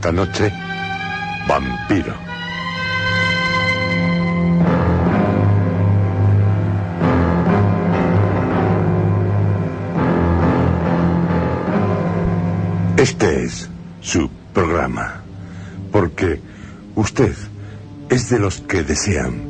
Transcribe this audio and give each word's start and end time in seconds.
Esta 0.00 0.12
noche, 0.12 0.50
vampiro. 1.46 2.14
Este 12.96 13.44
es 13.44 13.68
su 14.00 14.30
programa, 14.54 15.20
porque 15.92 16.40
usted 16.94 17.34
es 18.08 18.30
de 18.30 18.38
los 18.38 18.62
que 18.62 18.82
desean 18.82 19.42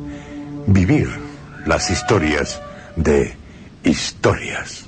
vivir 0.67 1.09
las 1.65 1.93
historias 1.93 2.61
de 2.97 3.37
historias. 3.85 4.85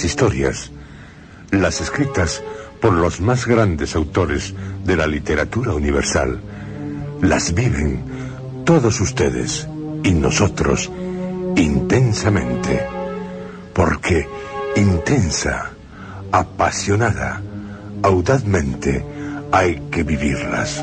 Nuestras 0.00 0.12
historias, 0.14 0.70
las 1.50 1.80
escritas 1.82 2.42
por 2.80 2.94
los 2.94 3.20
más 3.20 3.46
grandes 3.46 3.94
autores 3.94 4.54
de 4.82 4.96
la 4.96 5.06
literatura 5.06 5.74
universal, 5.74 6.40
las 7.20 7.52
viven 7.52 8.02
todos 8.64 8.98
ustedes 9.02 9.68
y 10.02 10.12
nosotros 10.12 10.90
intensamente, 11.54 12.82
porque 13.74 14.26
intensa, 14.74 15.68
apasionada, 16.32 17.42
audazmente 18.02 19.04
hay 19.52 19.82
que 19.90 20.02
vivirlas, 20.02 20.82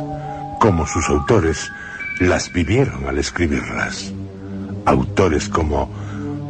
como 0.60 0.86
sus 0.86 1.10
autores 1.10 1.72
las 2.20 2.54
vivieron 2.54 3.08
al 3.08 3.18
escribirlas. 3.18 4.14
Autores 4.86 5.50
como 5.50 5.90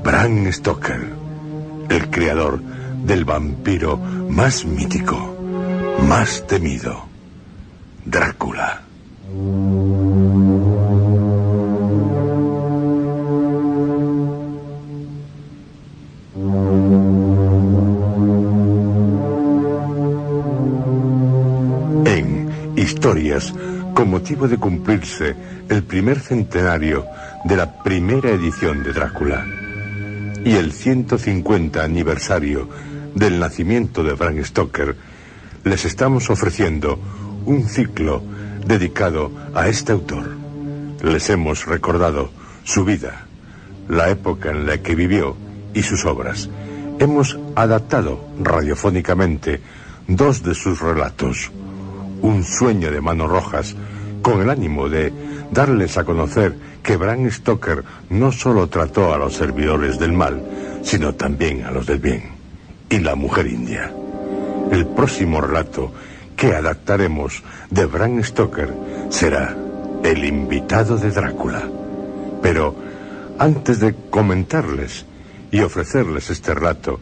Bram 0.03 0.51
Stoker, 0.51 1.16
el 1.89 2.09
creador 2.09 2.59
del 3.03 3.25
vampiro 3.25 3.97
más 3.97 4.65
mítico, 4.65 5.35
más 6.07 6.45
temido, 6.47 7.05
Drácula. 8.05 8.81
En 22.05 22.49
Historias, 22.75 23.53
con 23.93 24.09
motivo 24.09 24.47
de 24.47 24.57
cumplirse 24.57 25.35
el 25.69 25.83
primer 25.83 26.19
centenario 26.19 27.05
de 27.45 27.55
la 27.57 27.83
primera 27.83 28.29
edición 28.29 28.83
de 28.83 28.93
Drácula 28.93 29.45
y 30.43 30.55
el 30.55 30.71
150 30.71 31.83
aniversario 31.83 32.69
del 33.15 33.39
nacimiento 33.39 34.03
de 34.03 34.13
Bram 34.13 34.43
Stoker, 34.43 34.95
les 35.63 35.85
estamos 35.85 36.29
ofreciendo 36.29 36.99
un 37.45 37.67
ciclo 37.67 38.23
dedicado 38.65 39.31
a 39.53 39.67
este 39.67 39.91
autor. 39.91 40.35
Les 41.03 41.29
hemos 41.29 41.65
recordado 41.65 42.31
su 42.63 42.83
vida, 42.85 43.27
la 43.87 44.09
época 44.09 44.49
en 44.49 44.65
la 44.65 44.77
que 44.79 44.95
vivió 44.95 45.35
y 45.73 45.83
sus 45.83 46.05
obras. 46.05 46.49
Hemos 46.99 47.37
adaptado 47.55 48.27
radiofónicamente 48.41 49.61
dos 50.07 50.43
de 50.43 50.55
sus 50.55 50.81
relatos. 50.81 51.51
Un 52.21 52.43
sueño 52.43 52.91
de 52.91 53.01
manos 53.01 53.29
rojas, 53.29 53.75
con 54.27 54.41
el 54.41 54.49
ánimo 54.49 54.89
de 54.89 55.13
darles 55.53 55.97
a 55.97 56.03
conocer 56.03 56.53
que 56.83 56.97
Bram 56.97 57.31
Stoker 57.31 57.81
no 58.09 58.33
solo 58.33 58.67
trató 58.67 59.13
a 59.13 59.17
los 59.17 59.33
servidores 59.35 59.97
del 59.99 60.11
mal, 60.11 60.43
sino 60.83 61.15
también 61.15 61.63
a 61.63 61.71
los 61.71 61.85
del 61.85 61.99
bien. 61.99 62.23
Y 62.89 62.99
la 62.99 63.15
mujer 63.15 63.47
india. 63.47 63.89
El 64.69 64.85
próximo 64.87 65.39
relato 65.39 65.93
que 66.35 66.53
adaptaremos 66.53 67.41
de 67.69 67.85
Bram 67.85 68.21
Stoker 68.21 68.73
será 69.07 69.55
El 70.03 70.25
invitado 70.25 70.97
de 70.97 71.09
Drácula. 71.09 71.63
Pero 72.41 72.75
antes 73.39 73.79
de 73.79 73.95
comentarles 74.09 75.05
y 75.51 75.61
ofrecerles 75.61 76.29
este 76.31 76.53
relato, 76.53 76.99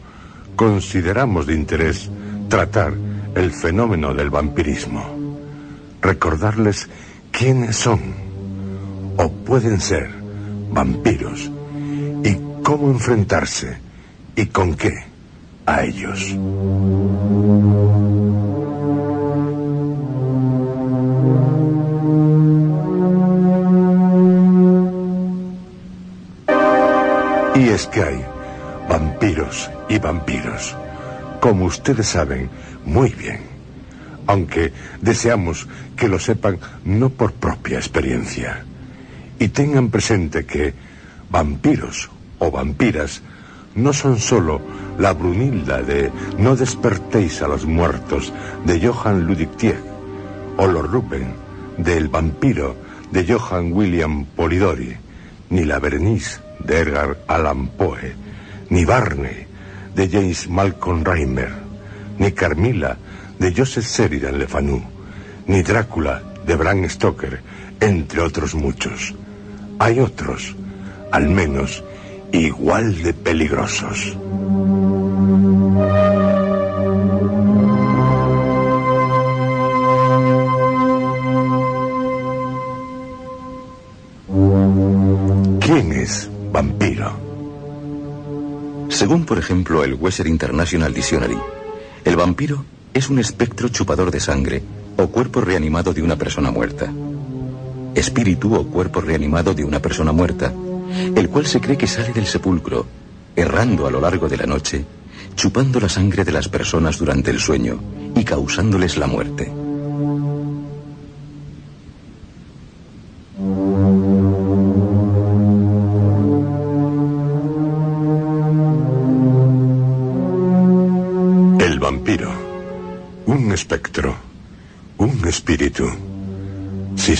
consideramos 0.54 1.48
de 1.48 1.54
interés 1.54 2.08
tratar 2.48 2.94
el 3.34 3.50
fenómeno 3.50 4.14
del 4.14 4.30
vampirismo. 4.30 5.02
Recordarles 6.00 6.88
quiénes 7.36 7.76
son 7.76 8.00
o 9.18 9.28
pueden 9.44 9.78
ser 9.78 10.08
vampiros 10.70 11.50
y 12.24 12.34
cómo 12.62 12.88
enfrentarse 12.88 13.76
y 14.34 14.46
con 14.46 14.74
qué 14.74 14.94
a 15.66 15.84
ellos. 15.84 16.34
Y 27.54 27.68
es 27.68 27.86
que 27.88 28.02
hay 28.02 28.24
vampiros 28.88 29.70
y 29.90 29.98
vampiros, 29.98 30.74
como 31.40 31.66
ustedes 31.66 32.06
saben 32.06 32.48
muy 32.86 33.10
bien, 33.10 33.55
aunque 34.26 34.72
deseamos 35.00 35.68
que 35.96 36.08
lo 36.08 36.18
sepan 36.18 36.58
no 36.84 37.10
por 37.10 37.32
propia 37.32 37.78
experiencia. 37.78 38.64
Y 39.38 39.48
tengan 39.48 39.90
presente 39.90 40.46
que 40.46 40.74
vampiros 41.30 42.10
o 42.38 42.50
vampiras 42.50 43.22
no 43.74 43.92
son 43.92 44.18
solo 44.18 44.60
la 44.98 45.12
Brunilda 45.12 45.82
de 45.82 46.10
No 46.38 46.56
despertéis 46.56 47.42
a 47.42 47.48
los 47.48 47.66
muertos 47.66 48.32
de 48.64 48.80
Johann 48.80 49.26
Ludwig 49.26 49.50
Tieck 49.56 49.78
o 50.56 50.66
los 50.66 50.90
Ruben 50.90 51.34
de 51.76 51.98
El 51.98 52.08
vampiro 52.08 52.76
de 53.10 53.24
Johann 53.26 53.72
William 53.72 54.24
Polidori, 54.24 54.96
ni 55.50 55.64
la 55.64 55.78
Berenice 55.78 56.40
de 56.58 56.80
Edgar 56.80 57.18
Allan 57.28 57.68
Poe, 57.68 58.14
ni 58.70 58.84
Barney 58.84 59.46
de 59.94 60.08
James 60.08 60.48
Malcolm 60.48 61.04
Reimer, 61.04 61.52
ni 62.18 62.32
Carmila 62.32 62.96
de 63.38 63.52
Joseph 63.54 63.86
Sheridan 63.86 64.38
Le 64.38 64.46
Fanu, 64.46 64.82
ni 65.46 65.62
Drácula 65.62 66.22
de 66.46 66.54
Bram 66.56 66.88
Stoker, 66.88 67.40
entre 67.80 68.20
otros 68.20 68.54
muchos. 68.54 69.14
Hay 69.78 70.00
otros, 70.00 70.54
al 71.10 71.28
menos, 71.28 71.84
igual 72.32 73.02
de 73.02 73.12
peligrosos. 73.12 74.16
¿Quién 85.60 85.92
es 85.92 86.30
vampiro? 86.52 87.12
Según, 88.88 89.26
por 89.26 89.38
ejemplo, 89.38 89.84
el 89.84 89.94
Western 89.94 90.30
International 90.30 90.94
Dictionary, 90.94 91.38
el 92.04 92.16
vampiro 92.16 92.64
es 92.96 93.10
un 93.10 93.18
espectro 93.18 93.68
chupador 93.68 94.10
de 94.10 94.20
sangre 94.20 94.62
o 94.96 95.08
cuerpo 95.08 95.42
reanimado 95.42 95.92
de 95.92 96.00
una 96.00 96.16
persona 96.16 96.50
muerta. 96.50 96.90
Espíritu 97.94 98.54
o 98.54 98.66
cuerpo 98.66 99.02
reanimado 99.02 99.52
de 99.52 99.64
una 99.64 99.80
persona 99.80 100.12
muerta, 100.12 100.50
el 101.14 101.28
cual 101.28 101.44
se 101.44 101.60
cree 101.60 101.76
que 101.76 101.86
sale 101.86 102.14
del 102.14 102.24
sepulcro, 102.24 102.86
errando 103.36 103.86
a 103.86 103.90
lo 103.90 104.00
largo 104.00 104.30
de 104.30 104.38
la 104.38 104.46
noche, 104.46 104.86
chupando 105.34 105.78
la 105.78 105.90
sangre 105.90 106.24
de 106.24 106.32
las 106.32 106.48
personas 106.48 106.96
durante 106.96 107.30
el 107.30 107.38
sueño 107.38 107.78
y 108.14 108.24
causándoles 108.24 108.96
la 108.96 109.06
muerte. 109.06 109.65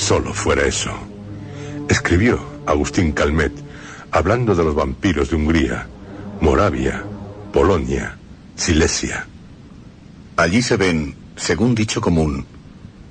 Solo 0.06 0.32
fuera 0.32 0.64
eso. 0.64 0.92
Escribió 1.88 2.38
Agustín 2.64 3.10
Calmet 3.10 3.52
hablando 4.12 4.54
de 4.54 4.62
los 4.62 4.76
vampiros 4.76 5.30
de 5.30 5.36
Hungría, 5.36 5.88
Moravia, 6.40 7.02
Polonia, 7.52 8.16
Silesia. 8.54 9.26
Allí 10.36 10.62
se 10.62 10.76
ven, 10.76 11.16
según 11.34 11.74
dicho 11.74 12.00
común, 12.00 12.46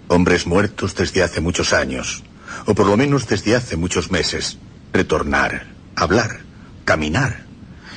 hombres 0.08 0.48
muertos 0.48 0.96
desde 0.96 1.22
hace 1.22 1.42
muchos 1.42 1.74
años, 1.74 2.24
o 2.66 2.74
por 2.74 2.88
lo 2.88 2.96
menos 2.96 3.28
desde 3.28 3.58
hace 3.58 3.76
muchos 3.76 4.10
meses, 4.10 4.58
retornar, 4.94 5.68
hablar, 5.98 6.44
caminar, 6.86 7.44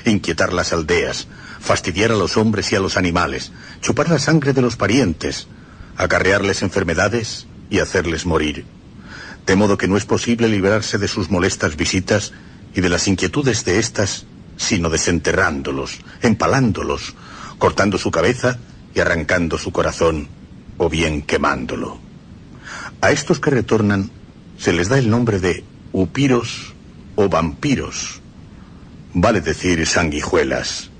inquietar 0.06 0.52
las 0.52 0.72
aldeas, 0.72 1.28
fastidiar 1.60 2.10
a 2.10 2.16
los 2.16 2.36
hombres 2.36 2.72
y 2.72 2.74
a 2.74 2.80
los 2.80 2.96
animales, 2.96 3.52
chupar 3.80 4.08
la 4.08 4.18
sangre 4.18 4.54
de 4.54 4.62
los 4.62 4.74
parientes, 4.74 5.46
acarrearles 5.96 6.62
enfermedades 6.62 7.46
y 7.70 7.78
hacerles 7.78 8.26
morir. 8.26 8.66
De 9.48 9.56
modo 9.56 9.78
que 9.78 9.88
no 9.88 9.96
es 9.96 10.04
posible 10.04 10.46
librarse 10.46 10.98
de 10.98 11.08
sus 11.08 11.30
molestas 11.30 11.74
visitas 11.74 12.34
y 12.74 12.82
de 12.82 12.90
las 12.90 13.08
inquietudes 13.08 13.64
de 13.64 13.78
éstas, 13.78 14.26
sino 14.58 14.90
desenterrándolos, 14.90 16.00
empalándolos, 16.20 17.14
cortando 17.56 17.96
su 17.96 18.10
cabeza 18.10 18.58
y 18.94 19.00
arrancando 19.00 19.56
su 19.56 19.72
corazón, 19.72 20.28
o 20.76 20.90
bien 20.90 21.22
quemándolo. 21.22 21.98
A 23.00 23.10
estos 23.10 23.40
que 23.40 23.48
retornan 23.48 24.10
se 24.58 24.74
les 24.74 24.90
da 24.90 24.98
el 24.98 25.08
nombre 25.08 25.40
de 25.40 25.64
upiros 25.92 26.74
o 27.16 27.30
vampiros, 27.30 28.20
vale 29.14 29.40
decir 29.40 29.86
sanguijuelas, 29.86 30.90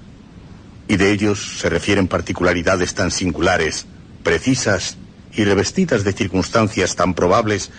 y 0.89 0.97
de 0.97 1.13
ellos 1.13 1.59
se 1.59 1.69
refieren 1.69 2.09
particularidades 2.09 2.95
tan 2.95 3.11
singulares, 3.11 3.85
precisas 4.23 4.97
y 5.35 5.45
revestidas 5.45 6.03
de 6.03 6.15
circunstancias 6.15 6.97
tan 6.97 7.13
probables 7.13 7.71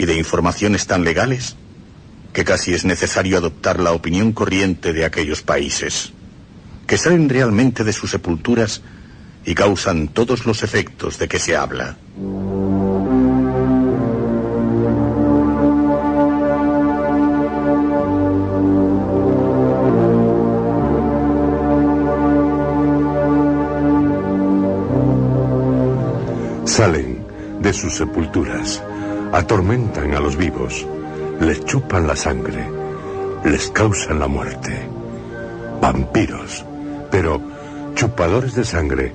y 0.00 0.06
de 0.06 0.16
informaciones 0.16 0.86
tan 0.86 1.04
legales, 1.04 1.56
que 2.32 2.42
casi 2.42 2.72
es 2.72 2.86
necesario 2.86 3.36
adoptar 3.36 3.78
la 3.78 3.92
opinión 3.92 4.32
corriente 4.32 4.94
de 4.94 5.04
aquellos 5.04 5.42
países, 5.42 6.14
que 6.86 6.96
salen 6.96 7.28
realmente 7.28 7.84
de 7.84 7.92
sus 7.92 8.10
sepulturas 8.10 8.80
y 9.44 9.54
causan 9.54 10.08
todos 10.08 10.46
los 10.46 10.62
efectos 10.62 11.18
de 11.18 11.28
que 11.28 11.38
se 11.38 11.54
habla. 11.54 11.98
Salen 26.64 27.26
de 27.60 27.72
sus 27.74 27.94
sepulturas, 27.96 28.82
atormentan 29.32 30.14
a 30.14 30.20
los 30.20 30.36
vivos, 30.36 30.86
les 31.40 31.64
chupan 31.64 32.06
la 32.06 32.16
sangre, 32.16 32.68
les 33.44 33.70
causan 33.70 34.18
la 34.18 34.26
muerte. 34.26 34.88
Vampiros, 35.80 36.64
pero 37.10 37.40
chupadores 37.94 38.54
de 38.54 38.64
sangre 38.64 39.12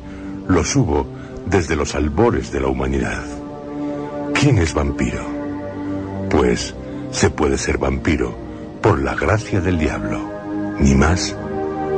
los 0.47 0.75
hubo 0.75 1.05
desde 1.45 1.75
los 1.75 1.95
albores 1.95 2.51
de 2.51 2.59
la 2.61 2.67
humanidad. 2.67 3.23
¿Quién 4.33 4.57
es 4.57 4.73
vampiro? 4.73 5.23
Pues 6.29 6.75
se 7.11 7.29
puede 7.29 7.57
ser 7.57 7.77
vampiro 7.77 8.35
por 8.81 9.01
la 9.01 9.15
gracia 9.15 9.61
del 9.61 9.77
diablo, 9.77 10.19
ni 10.79 10.95
más 10.95 11.35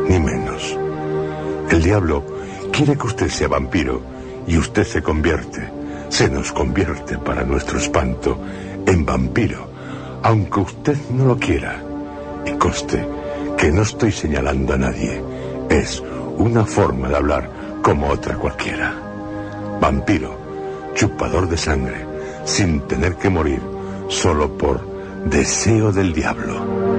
ni 0.07 0.19
menos. 0.19 0.77
El 1.69 1.83
diablo 1.83 2.23
quiere 2.71 2.97
que 2.97 3.07
usted 3.07 3.29
sea 3.29 3.47
vampiro 3.47 4.01
y 4.47 4.57
usted 4.57 4.85
se 4.85 5.01
convierte, 5.01 5.69
se 6.09 6.29
nos 6.29 6.51
convierte 6.51 7.17
para 7.17 7.43
nuestro 7.43 7.77
espanto 7.77 8.39
en 8.85 9.05
vampiro, 9.05 9.67
aunque 10.23 10.59
usted 10.59 10.97
no 11.11 11.25
lo 11.25 11.37
quiera. 11.37 11.83
Y 12.45 12.51
conste 12.53 13.05
que 13.57 13.71
no 13.71 13.81
estoy 13.81 14.11
señalando 14.11 14.73
a 14.73 14.77
nadie, 14.77 15.21
es 15.69 16.01
una 16.37 16.65
forma 16.65 17.09
de 17.09 17.15
hablar 17.17 17.49
como 17.81 18.09
otra 18.09 18.35
cualquiera. 18.35 18.93
Vampiro, 19.81 20.37
chupador 20.93 21.47
de 21.49 21.57
sangre, 21.57 22.05
sin 22.45 22.81
tener 22.81 23.15
que 23.15 23.29
morir, 23.29 23.61
solo 24.07 24.57
por 24.57 24.81
deseo 25.25 25.91
del 25.91 26.13
diablo. 26.13 26.96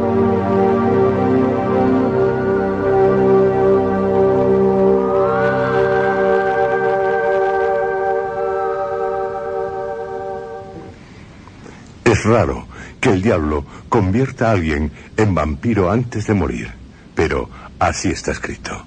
Raro 12.29 12.67
que 13.01 13.11
el 13.11 13.23
diablo 13.23 13.65
convierta 13.89 14.49
a 14.49 14.53
alguien 14.53 14.93
en 15.17 15.35
vampiro 15.35 15.91
antes 15.91 16.27
de 16.27 16.35
morir, 16.35 16.71
pero 17.15 17.49
así 17.79 18.09
está 18.09 18.33
escrito. 18.33 18.85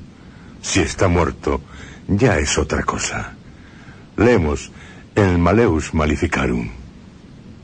Si 0.62 0.80
está 0.80 1.08
muerto, 1.08 1.62
ya 2.08 2.38
es 2.38 2.58
otra 2.58 2.84
cosa. 2.84 3.34
Leemos 4.18 4.72
el 5.16 5.38
Maleus 5.38 5.94
Maleficarum. 5.94 6.70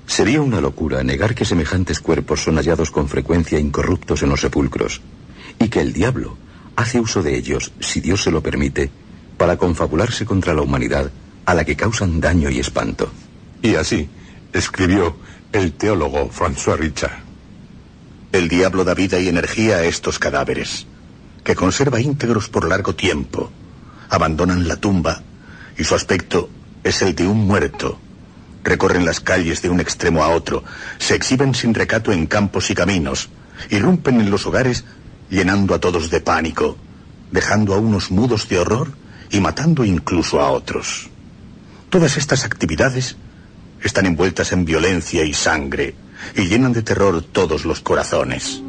Sería 0.05 0.41
una 0.41 0.62
locura 0.62 1.03
negar 1.03 1.36
que 1.36 1.46
semejantes 1.46 2.00
cuerpos 2.00 2.41
son 2.41 2.55
hallados 2.55 2.91
con 2.91 3.07
frecuencia 3.07 3.60
incorruptos 3.60 4.24
en 4.24 4.29
los 4.29 4.41
sepulcros, 4.41 5.01
y 5.60 5.67
que 5.69 5.81
el 5.81 5.93
diablo 5.93 6.38
hace 6.75 7.00
uso 7.00 7.22
de 7.22 7.36
ellos, 7.36 7.74
si 7.79 8.00
Dios 8.00 8.24
se 8.24 8.31
lo 8.31 8.41
permite, 8.41 8.89
para 9.38 9.57
confabularse 9.57 10.25
contra 10.25 10.53
la 10.53 10.62
humanidad 10.62 11.12
a 11.46 11.53
la 11.53 11.65
que 11.65 11.75
causan 11.75 12.19
daño 12.19 12.50
y 12.50 12.60
espanto. 12.60 13.12
Y 13.62 13.75
así 13.75 14.10
escribió 14.53 15.15
el 15.54 15.74
teólogo 15.74 16.30
François 16.30 16.77
Richard. 16.77 17.24
El 18.32 18.50
diablo 18.50 18.84
da 18.84 18.94
vida 18.94 19.20
y 19.20 19.30
energía 19.30 19.77
a 19.77 19.84
estos 19.86 20.20
cadáveres, 20.20 20.86
que 21.44 21.56
conserva 21.56 22.01
íntegros 22.01 22.50
por 22.50 22.68
largo 22.68 22.96
tiempo. 22.96 23.50
Abandonan 24.10 24.68
la 24.68 24.75
tumba 24.75 25.24
y 25.77 25.84
su 25.84 25.96
aspecto 25.96 26.50
es 26.84 27.01
el 27.01 27.16
de 27.16 27.27
un 27.27 27.48
muerto. 27.48 28.00
Recorren 28.63 29.06
las 29.06 29.22
calles 29.22 29.62
de 29.62 29.70
un 29.70 29.80
extremo 29.80 30.24
a 30.24 30.30
otro, 30.30 30.63
se 31.00 31.16
exhiben 31.16 31.56
sin 31.56 31.74
recato 31.74 32.12
en 32.12 32.27
campos 32.27 32.70
y 32.70 32.75
caminos, 32.75 33.30
irrumpen 33.70 34.20
en 34.20 34.30
los 34.30 34.46
hogares 34.46 34.84
llenando 35.30 35.74
a 35.74 35.80
todos 35.80 36.10
de 36.10 36.20
pánico, 36.20 36.77
dejando 37.32 37.74
a 37.74 37.77
unos 37.77 38.12
mudos 38.12 38.50
de 38.50 38.60
horror 38.60 38.92
y 39.32 39.39
matando 39.39 39.86
incluso 39.86 40.42
a 40.42 40.51
otros. 40.51 41.10
Todas 41.89 42.18
estas 42.18 42.44
actividades 42.44 43.16
están 43.84 44.05
envueltas 44.05 44.51
en 44.51 44.65
violencia 44.65 45.24
y 45.24 45.34
sangre 45.34 45.96
y 46.36 46.48
llenan 46.48 46.74
de 46.74 46.81
terror 46.81 47.22
todos 47.22 47.65
los 47.65 47.81
corazones. 47.81 48.62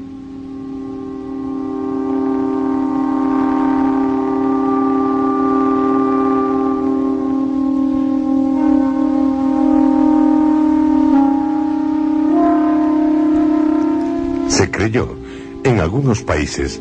Se 14.48 14.70
creyó 14.70 15.16
en 15.64 15.80
algunos 15.80 16.22
países 16.22 16.80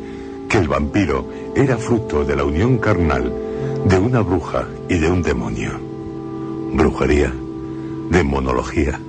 que 0.50 0.58
el 0.58 0.68
vampiro 0.68 1.30
era 1.56 1.78
fruto 1.78 2.24
de 2.24 2.36
la 2.36 2.44
unión 2.44 2.78
carnal 2.78 3.32
de 3.86 3.98
una 3.98 4.22
bruja 4.22 4.68
y 4.90 4.98
de 4.98 5.10
un 5.10 5.22
demonio. 5.22 5.72
Brujería, 6.74 7.34
demonología. 8.10 9.00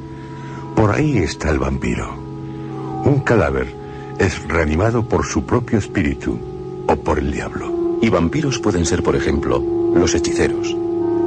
Por 0.75 0.91
ahí 0.91 1.19
está 1.19 1.51
el 1.51 1.59
vampiro. 1.59 2.15
Un 3.05 3.21
cadáver 3.21 3.75
es 4.19 4.47
reanimado 4.49 5.09
por 5.09 5.25
su 5.25 5.45
propio 5.45 5.79
espíritu 5.79 6.39
o 6.87 6.97
por 6.97 7.19
el 7.19 7.33
diablo. 7.33 7.99
Y 8.01 8.09
vampiros 8.11 8.59
pueden 8.59 8.87
ser, 8.87 9.03
por 9.03 9.17
ejemplo, 9.17 9.63
los 9.95 10.15
hechiceros, 10.15 10.77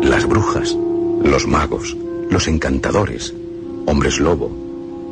las 0.02 0.26
brujas, 0.26 0.76
los 1.24 1.48
magos, 1.48 1.96
los 2.30 2.48
encantadores, 2.48 3.34
hombres 3.86 4.20
lobo, 4.20 4.52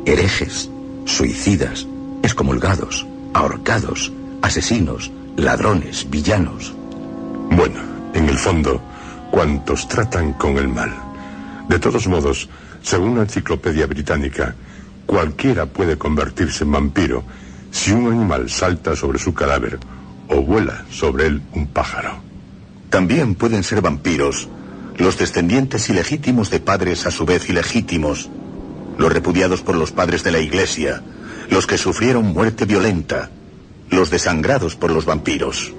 herejes, 0.06 0.70
suicidas, 1.04 1.86
excomulgados, 2.22 3.06
ahorcados, 3.34 4.12
asesinos, 4.42 5.10
ladrones, 5.36 6.08
villanos. 6.08 6.74
Bueno, 7.50 7.80
en 8.14 8.28
el 8.28 8.38
fondo, 8.38 8.80
cuantos 9.30 9.86
tratan 9.88 10.32
con 10.34 10.56
el 10.56 10.68
mal. 10.68 11.09
De 11.70 11.78
todos 11.78 12.08
modos, 12.08 12.48
según 12.82 13.14
la 13.14 13.22
enciclopedia 13.22 13.86
británica, 13.86 14.56
cualquiera 15.06 15.66
puede 15.66 15.96
convertirse 15.96 16.64
en 16.64 16.72
vampiro 16.72 17.22
si 17.70 17.92
un 17.92 18.10
animal 18.10 18.50
salta 18.50 18.96
sobre 18.96 19.20
su 19.20 19.32
cadáver 19.32 19.78
o 20.26 20.42
vuela 20.42 20.84
sobre 20.90 21.28
él 21.28 21.40
un 21.52 21.68
pájaro. 21.68 22.18
También 22.90 23.36
pueden 23.36 23.62
ser 23.62 23.82
vampiros 23.82 24.48
los 24.98 25.16
descendientes 25.16 25.88
ilegítimos 25.88 26.50
de 26.50 26.58
padres 26.58 27.06
a 27.06 27.12
su 27.12 27.24
vez 27.24 27.48
ilegítimos, 27.48 28.28
los 28.98 29.12
repudiados 29.12 29.62
por 29.62 29.76
los 29.76 29.92
padres 29.92 30.24
de 30.24 30.32
la 30.32 30.40
Iglesia, 30.40 31.00
los 31.50 31.68
que 31.68 31.78
sufrieron 31.78 32.32
muerte 32.32 32.64
violenta, 32.64 33.30
los 33.90 34.10
desangrados 34.10 34.74
por 34.74 34.90
los 34.90 35.04
vampiros. 35.04 35.72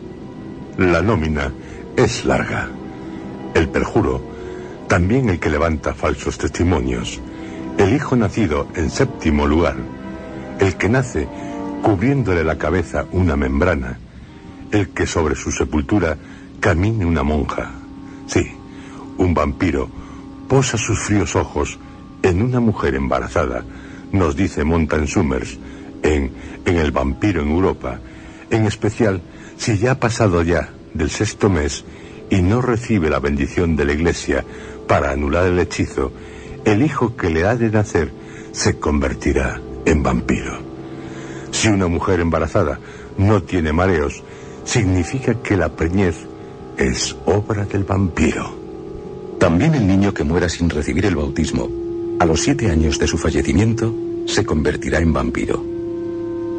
La 0.78 1.02
nómina 1.02 1.52
es 1.98 2.24
larga. 2.24 2.70
El 3.54 3.68
perjuro, 3.68 4.31
también 4.92 5.30
el 5.30 5.40
que 5.40 5.50
levanta 5.50 5.94
falsos 5.94 6.38
testimonios, 6.38 7.22
el 7.78 7.94
hijo 7.94 8.18
nacido 8.18 8.68
en 8.76 8.90
séptimo 8.90 9.48
lugar, 9.48 9.78
el 10.60 10.76
que 10.76 10.90
nace 10.90 11.30
cubriéndole 11.82 12.44
la 12.44 12.58
cabeza 12.58 13.06
una 13.14 13.38
membrana, 13.38 13.98
el 14.70 14.90
que 14.90 15.08
sobre 15.08 15.36
su 15.36 15.50
sepultura 15.50 16.18
camine 16.60 17.06
una 17.06 17.24
monja. 17.24 17.72
Sí, 18.28 18.52
un 19.18 19.34
vampiro 19.34 19.88
posa 20.50 20.78
sus 20.78 21.00
fríos 21.00 21.38
ojos 21.38 21.80
en 22.22 22.42
una 22.42 22.60
mujer 22.60 22.96
embarazada, 22.96 23.64
nos 24.12 24.36
dice 24.36 24.66
Montan 24.66 25.08
Summers 25.08 25.58
en, 26.04 26.34
en 26.66 26.76
El 26.76 26.92
vampiro 26.92 27.42
en 27.44 27.50
Europa, 27.50 28.02
en 28.50 28.66
especial 28.66 29.22
si 29.56 29.78
ya 29.78 29.92
ha 29.92 30.00
pasado 30.02 30.44
ya 30.44 30.68
del 30.94 31.10
sexto 31.10 31.50
mes 31.50 31.86
y 32.30 32.42
no 32.42 32.62
recibe 32.62 33.10
la 33.10 33.20
bendición 33.20 33.76
de 33.78 33.86
la 33.86 33.94
iglesia 33.94 34.44
para 34.92 35.12
anular 35.12 35.46
el 35.46 35.58
hechizo, 35.58 36.12
el 36.66 36.82
hijo 36.84 37.16
que 37.16 37.30
le 37.30 37.46
ha 37.46 37.56
de 37.56 37.70
nacer 37.70 38.12
se 38.52 38.78
convertirá 38.78 39.62
en 39.86 40.04
vampiro. 40.04 40.60
Si 41.50 41.70
una 41.70 41.88
mujer 41.88 42.20
embarazada 42.20 42.78
no 43.18 43.42
tiene 43.42 43.72
mareos, 43.72 44.22
significa 44.66 45.36
que 45.36 45.56
la 45.56 45.74
preñez 45.78 46.18
es 46.76 47.16
obra 47.26 47.64
del 47.64 47.86
vampiro. 47.86 48.54
También 49.40 49.76
el 49.76 49.88
niño 49.88 50.14
que 50.14 50.26
muera 50.26 50.50
sin 50.50 50.70
recibir 50.70 51.06
el 51.06 51.16
bautismo, 51.16 51.70
a 52.20 52.26
los 52.26 52.42
siete 52.42 52.70
años 52.70 53.00
de 53.00 53.08
su 53.08 53.18
fallecimiento, 53.18 53.96
se 54.26 54.44
convertirá 54.44 55.00
en 55.00 55.14
vampiro. 55.14 55.64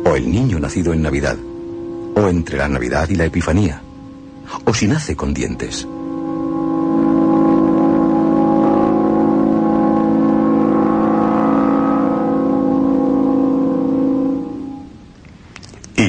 O 0.06 0.16
el 0.16 0.32
niño 0.32 0.58
nacido 0.58 0.94
en 0.94 1.02
Navidad, 1.02 1.36
o 2.14 2.28
entre 2.30 2.56
la 2.56 2.70
Navidad 2.70 3.10
y 3.10 3.14
la 3.14 3.26
Epifanía, 3.26 3.82
o 4.64 4.72
si 4.72 4.86
nace 4.86 5.14
con 5.14 5.34
dientes. 5.34 5.86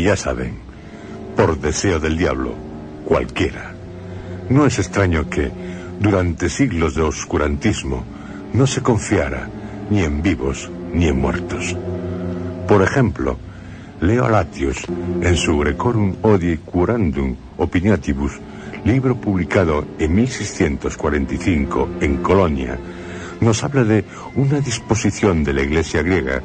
Ya 0.03 0.17
saben, 0.17 0.57
por 1.38 1.57
deseo 1.62 1.98
del 1.98 2.17
diablo, 2.17 2.55
cualquiera. 3.05 3.74
No 4.50 4.65
es 4.65 4.77
extraño 4.77 5.29
que, 5.29 5.50
durante 5.98 6.50
siglos 6.50 6.95
de 6.95 7.03
oscurantismo, 7.03 8.03
no 8.51 8.67
se 8.67 8.81
confiara 8.81 9.48
ni 9.89 10.03
en 10.03 10.22
vivos 10.22 10.69
ni 10.93 11.07
en 11.07 11.22
muertos. 11.22 11.77
Por 12.67 12.81
ejemplo, 12.81 13.38
Leo 14.01 14.27
Latius, 14.27 14.83
en 15.22 15.38
su 15.38 15.57
Grecorum 15.60 16.17
Odie 16.22 16.57
Curandum 16.57 17.38
Opiniatibus, 17.55 18.33
libro 18.83 19.15
publicado 19.15 19.86
en 20.00 20.15
1645 20.15 21.89
en 22.01 22.17
Colonia, 22.17 22.77
nos 23.39 23.63
habla 23.63 23.86
de 23.86 24.03
una 24.36 24.60
disposición 24.60 25.45
de 25.45 25.53
la 25.53 25.62
Iglesia 25.62 26.01
griega 26.01 26.41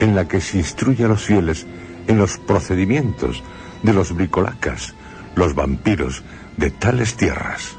en 0.00 0.16
la 0.16 0.26
que 0.26 0.40
se 0.40 0.58
instruye 0.58 1.04
a 1.04 1.08
los 1.08 1.22
fieles 1.22 1.64
en 2.06 2.18
los 2.18 2.38
procedimientos 2.38 3.42
de 3.82 3.92
los 3.92 4.12
bricolacas, 4.14 4.94
los 5.34 5.54
vampiros 5.54 6.22
de 6.56 6.70
tales 6.70 7.16
tierras. 7.16 7.76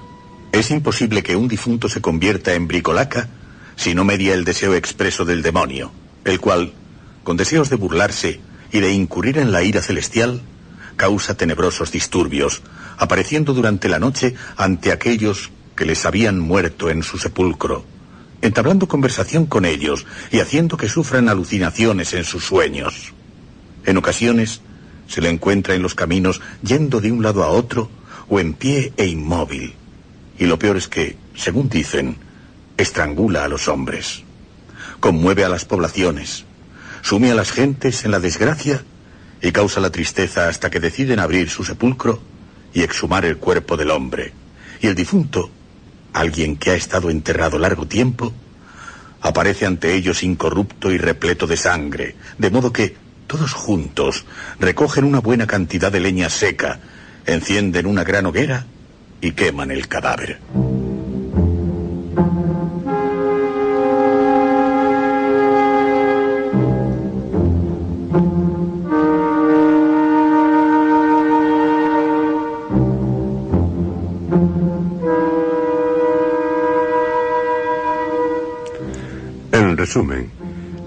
Es 0.51 0.72
imposible 0.72 1.24
que 1.24 1.36
un 1.36 1.48
difunto 1.48 1.89
se 1.89 2.01
convierta 2.01 2.53
en 2.53 2.67
bricolaca 2.67 3.27
si 3.75 3.93
no 3.93 4.03
media 4.03 4.34
el 4.34 4.46
deseo 4.46 4.74
expreso 4.75 5.25
del 5.25 5.41
demonio, 5.41 5.91
el 6.25 6.39
cual, 6.39 6.74
con 7.24 7.38
deseos 7.38 7.69
de 7.69 7.75
burlarse 7.75 8.39
y 8.72 8.79
de 8.79 8.91
incurrir 8.91 9.38
en 9.38 9.51
la 9.51 9.63
ira 9.63 9.81
celestial, 9.81 10.41
causa 10.96 11.38
tenebrosos 11.38 11.91
disturbios, 11.91 12.62
apareciendo 12.98 13.53
durante 13.53 13.88
la 13.88 14.00
noche 14.00 14.34
ante 14.57 14.91
aquellos 14.91 15.51
que 15.75 15.86
les 15.86 16.05
habían 16.05 16.39
muerto 16.39 16.89
en 16.89 17.03
su 17.03 17.17
sepulcro, 17.19 17.86
entablando 18.41 18.88
conversación 18.88 19.46
con 19.46 19.63
ellos 19.63 20.05
y 20.31 20.39
haciendo 20.39 20.75
que 20.75 20.89
sufran 20.89 21.29
alucinaciones 21.29 22.13
en 22.13 22.24
sus 22.24 22.43
sueños. 22.43 23.13
En 23.88 23.96
ocasiones 23.96 24.60
se 25.08 25.22
le 25.22 25.29
encuentra 25.29 25.74
en 25.74 25.82
los 25.82 25.96
caminos 25.96 26.41
yendo 26.62 27.00
de 27.00 27.10
un 27.10 27.24
lado 27.24 27.44
a 27.44 27.48
otro 27.48 27.89
o 28.27 28.41
en 28.41 28.53
pie 28.53 28.91
e 28.98 29.06
inmóvil. 29.06 29.75
Y 30.38 30.46
lo 30.46 30.60
peor 30.60 30.75
es 30.75 30.89
que, 30.89 31.15
según 31.36 31.70
dicen, 31.70 32.17
estrangula 32.75 33.46
a 33.46 33.48
los 33.48 33.70
hombres, 33.70 34.24
conmueve 35.00 35.46
a 35.46 35.50
las 35.50 35.63
poblaciones, 35.63 36.44
sume 37.01 37.32
a 37.32 37.36
las 37.36 37.51
gentes 37.51 38.03
en 38.03 38.12
la 38.12 38.20
desgracia 38.20 38.84
y 39.41 39.53
causa 39.53 39.79
la 39.79 39.89
tristeza 39.89 40.50
hasta 40.50 40.70
que 40.70 40.82
deciden 40.82 41.20
abrir 41.20 41.50
su 41.50 41.63
sepulcro 41.63 42.20
y 42.74 42.82
exhumar 42.82 43.24
el 43.24 43.38
cuerpo 43.38 43.77
del 43.77 43.91
hombre. 43.91 44.34
Y 44.82 44.88
el 44.88 44.96
difunto, 44.96 45.50
alguien 46.12 46.58
que 46.58 46.72
ha 46.72 46.75
estado 46.75 47.10
enterrado 47.10 47.58
largo 47.58 47.88
tiempo, 47.88 48.34
aparece 49.22 49.65
ante 49.65 49.94
ellos 49.96 50.24
incorrupto 50.24 50.91
y 50.91 50.98
repleto 50.98 51.48
de 51.48 51.56
sangre, 51.56 52.15
de 52.38 52.51
modo 52.51 52.74
que 52.74 53.06
todos 53.27 53.53
juntos 53.53 54.25
recogen 54.60 55.03
una 55.03 55.19
buena 55.19 55.46
cantidad 55.46 55.91
de 55.91 56.00
leña 56.00 56.29
seca, 56.29 56.79
encienden 57.25 57.86
una 57.86 58.03
gran 58.03 58.25
hoguera 58.25 58.65
y 59.22 59.31
queman 59.34 59.72
el 59.72 59.88
cadáver. 59.88 60.39
En 79.51 79.75
resumen, 79.75 80.31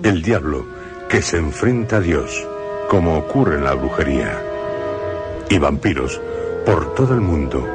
el 0.02 0.22
diablo 0.22 0.79
que 1.10 1.22
se 1.22 1.38
enfrenta 1.38 1.96
a 1.96 2.00
Dios, 2.00 2.46
como 2.88 3.18
ocurre 3.18 3.56
en 3.56 3.64
la 3.64 3.74
brujería, 3.74 4.40
y 5.48 5.58
vampiros 5.58 6.20
por 6.64 6.94
todo 6.94 7.14
el 7.14 7.20
mundo, 7.20 7.66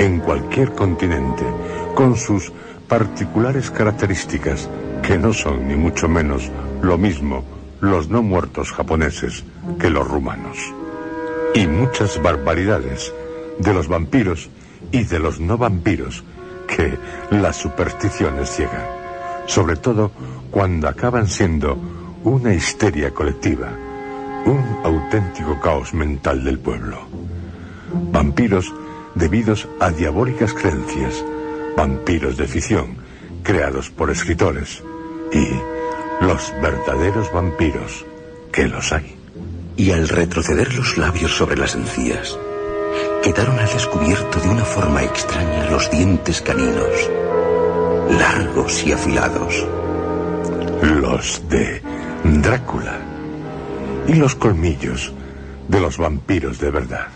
en 0.00 0.18
cualquier 0.18 0.72
continente, 0.72 1.44
con 1.94 2.16
sus 2.16 2.52
particulares 2.88 3.70
características 3.70 4.68
que 5.00 5.16
no 5.16 5.32
son 5.32 5.68
ni 5.68 5.76
mucho 5.76 6.08
menos 6.08 6.50
lo 6.82 6.98
mismo 6.98 7.44
los 7.80 8.08
no 8.08 8.20
muertos 8.20 8.72
japoneses 8.72 9.44
que 9.78 9.88
los 9.88 10.06
rumanos. 10.08 10.58
Y 11.54 11.68
muchas 11.68 12.20
barbaridades 12.20 13.14
de 13.58 13.74
los 13.74 13.86
vampiros 13.86 14.50
y 14.90 15.04
de 15.04 15.20
los 15.20 15.38
no 15.38 15.56
vampiros 15.56 16.24
que 16.66 16.98
las 17.30 17.56
supersticiones 17.56 18.58
llegan, 18.58 18.86
sobre 19.46 19.76
todo 19.76 20.10
cuando 20.50 20.88
acaban 20.88 21.28
siendo 21.28 22.01
una 22.24 22.54
histeria 22.54 23.12
colectiva, 23.12 23.72
un 24.46 24.64
auténtico 24.84 25.58
caos 25.60 25.92
mental 25.94 26.44
del 26.44 26.58
pueblo. 26.58 26.98
Vampiros 28.10 28.72
debidos 29.14 29.68
a 29.80 29.90
diabólicas 29.90 30.52
creencias, 30.52 31.24
vampiros 31.76 32.36
de 32.36 32.46
ficción, 32.46 32.96
creados 33.42 33.90
por 33.90 34.10
escritores, 34.10 34.82
y 35.32 36.24
los 36.24 36.52
verdaderos 36.62 37.32
vampiros, 37.32 38.04
que 38.52 38.68
los 38.68 38.92
hay. 38.92 39.16
Y 39.76 39.90
al 39.90 40.08
retroceder 40.08 40.74
los 40.74 40.98
labios 40.98 41.36
sobre 41.36 41.56
las 41.56 41.74
encías, 41.74 42.38
quedaron 43.22 43.58
al 43.58 43.68
descubierto 43.68 44.38
de 44.40 44.48
una 44.48 44.64
forma 44.64 45.02
extraña 45.02 45.70
los 45.70 45.90
dientes 45.90 46.42
caninos, 46.42 47.10
largos 48.10 48.84
y 48.86 48.92
afilados, 48.92 49.66
colmillos 51.12 51.42
de 51.48 51.82
Drácula 52.24 52.98
y 54.06 54.14
los 54.14 54.34
colmillos 54.34 55.12
de 55.68 55.80
los 55.80 55.98
vampiros 55.98 56.58
de 56.58 56.70
verdad. 56.70 57.06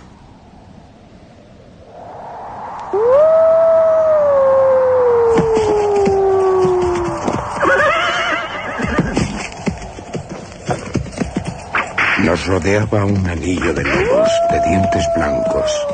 Nos 12.25 12.47
rodeaba 12.47 13.05
un 13.05 13.27
anillo 13.29 13.73
de 13.73 13.85
lobos 13.85 14.29
de 14.51 14.69
dientes 14.69 15.05
blancos 15.15 15.87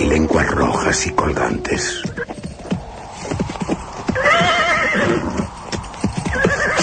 y 0.00 0.06
lenguas 0.06 0.50
rojas 0.50 1.06
y 1.06 1.10
colgantes. 1.10 2.02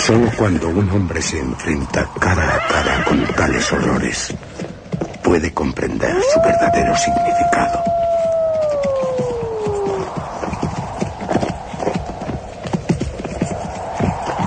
Solo 0.06 0.30
cuando 0.36 0.68
un 0.68 0.90
hombre 0.90 1.22
se 1.22 1.40
enfrenta 1.40 2.10
cara 2.20 2.56
a 2.56 2.68
cara 2.68 3.06
con 3.06 3.26
tales 3.38 3.72
horrores 3.72 4.36
puede 5.24 5.54
comprender 5.54 6.14
su 6.22 6.42
verdadero 6.42 6.94
significado. 6.98 7.84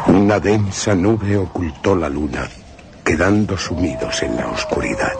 Una 0.08 0.38
densa 0.40 0.94
nube 0.94 1.38
ocultó 1.38 1.96
la 1.96 2.10
luna 2.10 2.46
quedando 3.02 3.56
sumidos 3.56 4.22
en 4.24 4.36
la 4.36 4.48
oscuridad. 4.48 5.14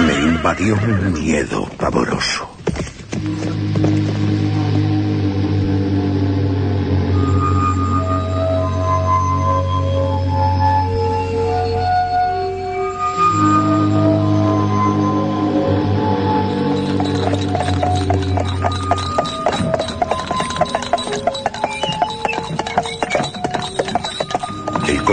Me 0.00 0.12
invadió 0.16 0.74
un 0.74 1.14
miedo 1.14 1.66
pavoroso. 1.78 2.59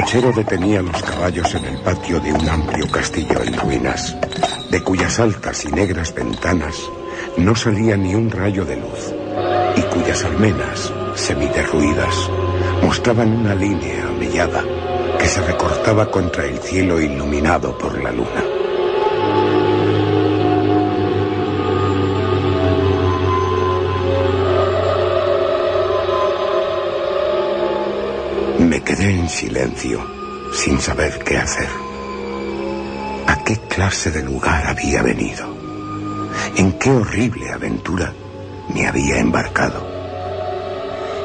Cochero 0.08 0.32
detenía 0.32 0.82
los 0.82 1.04
caballos 1.04 1.54
en 1.54 1.66
el 1.66 1.80
patio 1.80 2.22
de 2.22 2.32
un 2.32 2.48
amplio 2.48 2.90
castillo 2.90 3.44
en 3.44 3.60
ruinas, 3.60 4.16
de 4.72 4.82
cuyas 4.82 5.20
altas 5.20 5.66
y 5.66 5.68
negras 5.68 6.16
ventanas 6.16 6.90
no 7.36 7.54
salía 7.54 7.98
ni 7.98 8.16
un 8.16 8.32
rayo 8.32 8.64
de 8.64 8.78
luz, 8.78 9.14
y 9.76 9.82
cuyas 9.94 10.24
almenas, 10.24 10.94
semiderruidas, 11.14 12.30
mostraban 12.82 13.34
una 13.34 13.54
línea 13.54 14.08
amellada 14.08 14.64
que 15.20 15.28
se 15.28 15.42
recortaba 15.42 16.10
contra 16.10 16.46
el 16.46 16.58
cielo 16.60 17.02
iluminado 17.02 17.78
por 17.78 18.02
la 18.02 18.14
luna. 18.14 19.67
En 29.28 29.34
silencio, 29.34 30.00
sin 30.54 30.80
saber 30.80 31.20
qué 31.20 31.38
hacer. 31.38 31.68
¿A 33.28 33.44
qué 33.44 33.58
clase 33.68 34.10
de 34.10 34.24
lugar 34.24 34.66
había 34.68 35.02
venido? 35.02 35.46
¿En 36.56 36.72
qué 36.80 36.90
horrible 36.92 37.52
aventura 37.52 38.14
me 38.74 38.88
había 38.88 39.20
embarcado? 39.20 39.86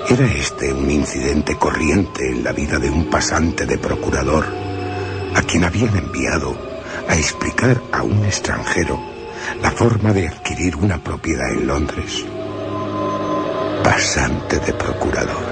¿Era 0.09 0.26
este 0.26 0.73
un 0.73 0.90
incidente 0.90 1.54
corriente 1.56 2.28
en 2.28 2.42
la 2.42 2.50
vida 2.50 2.80
de 2.80 2.90
un 2.90 3.09
pasante 3.09 3.66
de 3.66 3.78
procurador 3.78 4.47
a 5.37 5.42
quien 5.42 5.62
habían 5.62 5.96
enviado 5.96 6.57
a 7.09 7.14
explicar 7.14 7.81
a 7.92 8.03
un 8.03 8.24
extranjero 8.24 8.98
la 9.62 9.70
forma 9.70 10.12
de 10.12 10.27
adquirir 10.27 10.74
una 10.74 10.98
propiedad 10.98 11.53
en 11.53 11.68
Londres? 11.68 12.24
Pasante 13.85 14.59
de 14.59 14.72
procurador, 14.72 15.52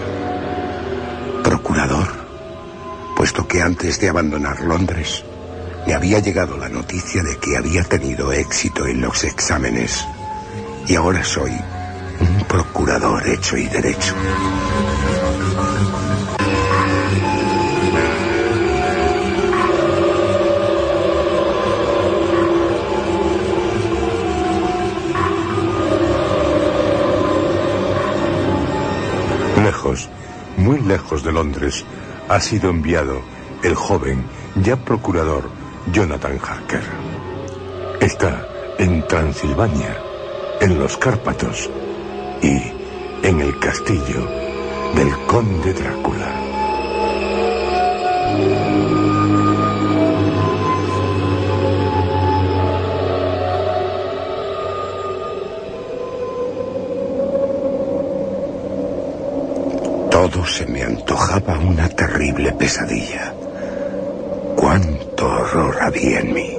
que 3.51 3.61
antes 3.61 3.99
de 4.01 4.09
abandonar 4.09 4.61
Londres 4.61 5.25
me 5.85 5.93
había 5.95 6.21
llegado 6.21 6.57
la 6.57 6.69
noticia 6.69 7.21
de 7.23 7.37
que 7.39 7.57
había 7.57 7.83
tenido 7.83 8.33
éxito 8.33 8.87
en 8.87 9.01
los 9.01 9.25
exámenes 9.25 10.07
y 10.87 10.95
ahora 10.95 11.25
soy 11.25 11.51
un 12.21 12.45
procurador 12.45 13.27
hecho 13.27 13.57
y 13.57 13.67
derecho. 13.67 14.15
Lejos 29.65 30.09
muy 30.57 30.81
lejos 30.81 31.25
de 31.25 31.33
Londres, 31.33 31.85
ha 32.29 32.41
sido 32.41 32.71
enviado 32.71 33.23
el 33.63 33.75
joven, 33.75 34.25
ya 34.63 34.77
procurador, 34.77 35.45
Jonathan 35.93 36.39
Harker. 36.43 36.83
Está 38.01 38.47
en 38.79 39.07
Transilvania, 39.07 39.97
en 40.61 40.79
los 40.79 40.97
Cárpatos 40.97 41.69
y 42.43 43.27
en 43.27 43.41
el 43.41 43.59
castillo 43.59 44.27
del 44.95 45.11
conde 45.27 45.75
Drácula. 45.75 46.35
Todo 60.11 60.47
se 60.47 60.67
me 60.67 60.83
antojaba 60.83 61.59
una 61.59 61.89
terrible 61.89 62.53
pesadilla. 62.53 63.35
Había 65.53 66.21
en 66.21 66.33
mí. 66.33 66.59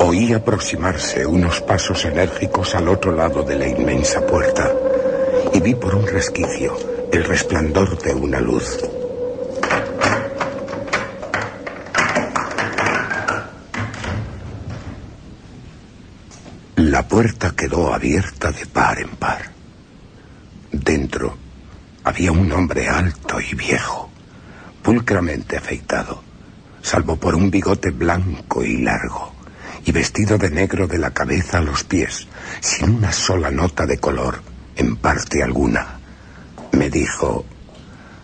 Oí 0.00 0.34
aproximarse 0.34 1.24
unos 1.24 1.62
pasos 1.62 2.04
enérgicos 2.04 2.74
al 2.74 2.88
otro 2.88 3.12
lado 3.12 3.42
de 3.42 3.56
la 3.56 3.66
inmensa 3.66 4.26
puerta 4.26 4.70
y 5.54 5.60
vi 5.60 5.74
por 5.74 5.94
un 5.94 6.06
resquicio 6.06 6.76
el 7.10 7.24
resplandor 7.24 7.98
de 8.02 8.12
una 8.12 8.38
luz. 8.40 8.78
La 16.76 17.08
puerta 17.08 17.54
quedó 17.56 17.94
abierta 17.94 18.52
de 18.52 18.66
par 18.66 18.98
en 18.98 19.10
par. 19.10 19.50
Dentro 20.70 21.34
había 22.04 22.32
un 22.32 22.50
hombre 22.52 22.88
alto 22.88 23.40
y 23.40 23.54
viejo, 23.54 24.07
pulcramente 24.88 25.58
afeitado, 25.58 26.22
salvo 26.80 27.16
por 27.16 27.34
un 27.34 27.50
bigote 27.50 27.90
blanco 27.90 28.64
y 28.64 28.78
largo, 28.78 29.34
y 29.84 29.92
vestido 29.92 30.38
de 30.38 30.48
negro 30.48 30.86
de 30.86 30.96
la 30.96 31.10
cabeza 31.10 31.58
a 31.58 31.60
los 31.60 31.84
pies, 31.84 32.26
sin 32.60 32.96
una 32.96 33.12
sola 33.12 33.50
nota 33.50 33.84
de 33.84 33.98
color, 33.98 34.40
en 34.76 34.96
parte 34.96 35.42
alguna. 35.42 36.00
Me 36.72 36.88
dijo, 36.88 37.44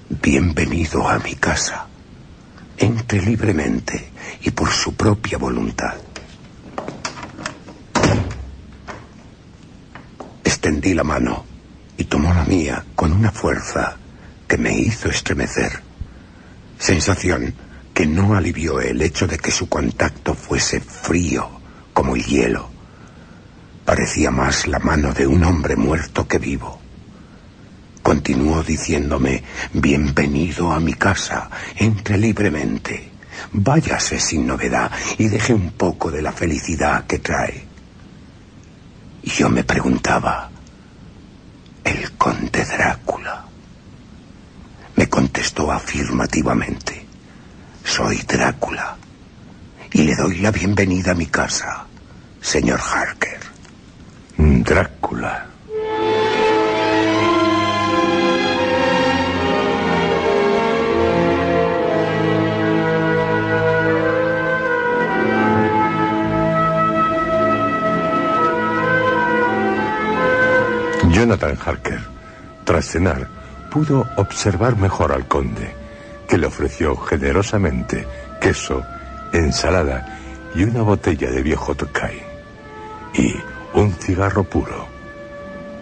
bienvenido 0.08 1.06
a 1.06 1.18
mi 1.18 1.34
casa. 1.34 1.86
Entre 2.78 3.20
libremente 3.20 4.08
y 4.40 4.50
por 4.50 4.70
su 4.70 4.94
propia 4.94 5.36
voluntad. 5.36 5.96
Tendí 10.62 10.94
la 10.94 11.04
mano 11.04 11.44
y 11.98 12.04
tomó 12.04 12.32
la 12.32 12.44
mía 12.44 12.82
con 12.94 13.12
una 13.12 13.30
fuerza 13.30 13.98
que 14.48 14.56
me 14.56 14.72
hizo 14.78 15.10
estremecer. 15.10 15.83
Sensación 16.78 17.54
que 17.92 18.06
no 18.06 18.34
alivió 18.34 18.80
el 18.80 19.00
hecho 19.02 19.26
de 19.26 19.38
que 19.38 19.50
su 19.50 19.68
contacto 19.68 20.34
fuese 20.34 20.80
frío 20.80 21.48
como 21.92 22.16
el 22.16 22.24
hielo. 22.24 22.68
Parecía 23.84 24.30
más 24.30 24.66
la 24.66 24.80
mano 24.80 25.12
de 25.12 25.26
un 25.26 25.44
hombre 25.44 25.76
muerto 25.76 26.26
que 26.26 26.38
vivo. 26.38 26.80
Continuó 28.02 28.62
diciéndome, 28.62 29.44
bienvenido 29.72 30.72
a 30.72 30.80
mi 30.80 30.94
casa, 30.94 31.48
entre 31.76 32.18
libremente, 32.18 33.10
váyase 33.52 34.18
sin 34.18 34.46
novedad 34.46 34.90
y 35.16 35.28
deje 35.28 35.54
un 35.54 35.70
poco 35.72 36.10
de 36.10 36.20
la 36.20 36.32
felicidad 36.32 37.06
que 37.06 37.18
trae. 37.20 37.64
Y 39.22 39.30
yo 39.30 39.48
me 39.48 39.64
preguntaba, 39.64 40.50
el 41.84 42.12
conde 42.12 42.64
Drácula 42.64 43.43
contestó 45.14 45.70
afirmativamente. 45.70 47.06
Soy 47.84 48.16
Drácula. 48.26 48.96
Y 49.92 50.02
le 50.02 50.16
doy 50.16 50.40
la 50.40 50.50
bienvenida 50.50 51.12
a 51.12 51.14
mi 51.14 51.26
casa, 51.26 51.86
señor 52.40 52.80
Harker. 52.80 53.38
Drácula. 54.36 55.46
Jonathan 71.12 71.56
Harker, 71.64 72.00
tras 72.64 72.86
cenar, 72.86 73.33
pudo 73.74 74.06
observar 74.14 74.76
mejor 74.76 75.10
al 75.10 75.26
conde, 75.26 75.74
que 76.28 76.38
le 76.38 76.46
ofreció 76.46 76.94
generosamente 76.96 78.06
queso, 78.40 78.84
ensalada 79.32 80.20
y 80.54 80.62
una 80.62 80.82
botella 80.82 81.28
de 81.28 81.42
viejo 81.42 81.74
Tokai. 81.74 82.22
Y 83.14 83.34
un 83.74 83.92
cigarro 83.94 84.44
puro. 84.44 84.86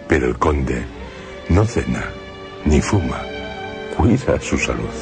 Pero 0.07 0.25
el 0.25 0.39
conde 0.39 0.83
no 1.49 1.65
cena 1.65 2.03
ni 2.65 2.81
fuma, 2.81 3.21
cuida 3.95 4.41
su 4.41 4.57
salud. 4.57 4.95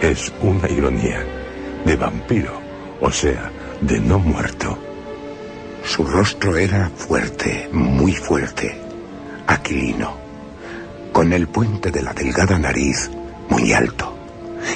Es 0.00 0.32
una 0.40 0.68
ironía 0.68 1.24
de 1.84 1.94
vampiro, 1.94 2.60
o 3.00 3.12
sea, 3.12 3.52
de 3.80 4.00
no 4.00 4.18
muerto. 4.18 4.76
Su 5.84 6.02
rostro 6.02 6.56
era 6.56 6.90
fuerte, 6.96 7.68
muy 7.70 8.14
fuerte, 8.14 8.76
aquilino, 9.46 10.25
con 11.16 11.32
el 11.32 11.48
puente 11.48 11.90
de 11.90 12.02
la 12.02 12.12
delgada 12.12 12.58
nariz 12.58 13.10
muy 13.48 13.72
alto 13.72 14.14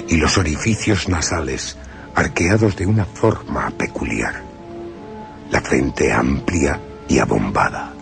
y 0.09 0.17
los 0.17 0.39
orificios 0.39 1.07
nasales 1.07 1.77
arqueados 2.15 2.77
de 2.77 2.87
una 2.87 3.05
forma 3.05 3.71
peculiar. 3.73 4.43
La 5.51 5.61
frente 5.61 6.11
amplia 6.11 6.81
y 7.09 7.19
abombada, 7.19 7.93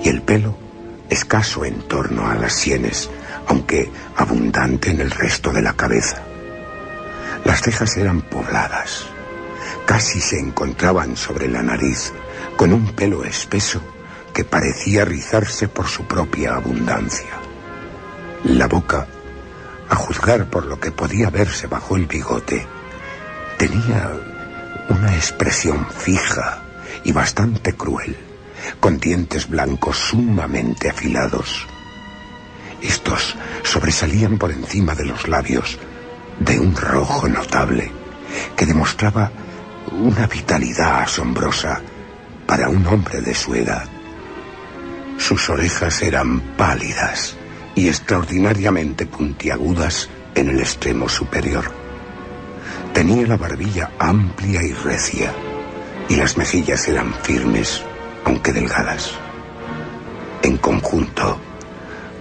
y 0.00 0.08
el 0.10 0.22
pelo 0.22 0.56
escaso 1.10 1.64
en 1.64 1.80
torno 1.88 2.28
a 2.30 2.36
las 2.36 2.52
sienes, 2.52 3.10
aunque 3.48 3.90
abundante 4.14 4.92
en 4.92 5.00
el 5.00 5.10
resto 5.10 5.52
de 5.52 5.62
la 5.62 5.72
cabeza. 5.72 6.22
Las 7.44 7.62
cejas 7.62 7.96
eran 7.96 8.20
pobladas, 8.20 9.06
casi 9.86 10.20
se 10.20 10.38
encontraban 10.38 11.16
sobre 11.16 11.48
la 11.48 11.64
nariz, 11.64 12.12
con 12.56 12.72
un 12.72 12.92
pelo 12.92 13.24
espeso 13.24 13.82
que 14.32 14.44
parecía 14.44 15.04
rizarse 15.04 15.66
por 15.66 15.88
su 15.88 16.04
propia 16.04 16.54
abundancia. 16.54 17.41
La 18.44 18.66
boca, 18.66 19.06
a 19.88 19.94
juzgar 19.94 20.50
por 20.50 20.66
lo 20.66 20.80
que 20.80 20.90
podía 20.90 21.30
verse 21.30 21.68
bajo 21.68 21.94
el 21.94 22.06
bigote, 22.06 22.66
tenía 23.56 24.10
una 24.88 25.14
expresión 25.14 25.86
fija 25.90 26.60
y 27.04 27.12
bastante 27.12 27.74
cruel 27.74 28.16
con 28.80 28.98
dientes 28.98 29.48
blancos 29.48 29.96
sumamente 29.96 30.90
afilados. 30.90 31.68
Estos 32.80 33.36
sobresalían 33.62 34.38
por 34.38 34.50
encima 34.50 34.96
de 34.96 35.04
los 35.04 35.28
labios 35.28 35.78
de 36.40 36.58
un 36.58 36.74
rojo 36.74 37.28
notable 37.28 37.92
que 38.56 38.66
demostraba 38.66 39.30
una 39.92 40.26
vitalidad 40.26 41.02
asombrosa 41.02 41.80
para 42.44 42.68
un 42.68 42.84
hombre 42.88 43.20
de 43.20 43.36
su 43.36 43.54
edad. 43.54 43.88
Sus 45.16 45.48
orejas 45.48 46.02
eran 46.02 46.40
pálidas 46.56 47.36
y 47.74 47.88
extraordinariamente 47.88 49.06
puntiagudas 49.06 50.08
en 50.34 50.50
el 50.50 50.60
extremo 50.60 51.08
superior. 51.08 51.70
Tenía 52.92 53.26
la 53.26 53.36
barbilla 53.36 53.92
amplia 53.98 54.62
y 54.62 54.72
recia 54.72 55.32
y 56.08 56.16
las 56.16 56.36
mejillas 56.36 56.86
eran 56.88 57.14
firmes 57.22 57.82
aunque 58.24 58.52
delgadas. 58.52 59.12
En 60.42 60.56
conjunto, 60.58 61.40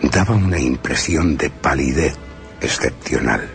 daba 0.01 0.35
una 0.35 0.59
impresión 0.59 1.37
de 1.37 1.49
palidez 1.49 2.15
excepcional. 2.61 3.49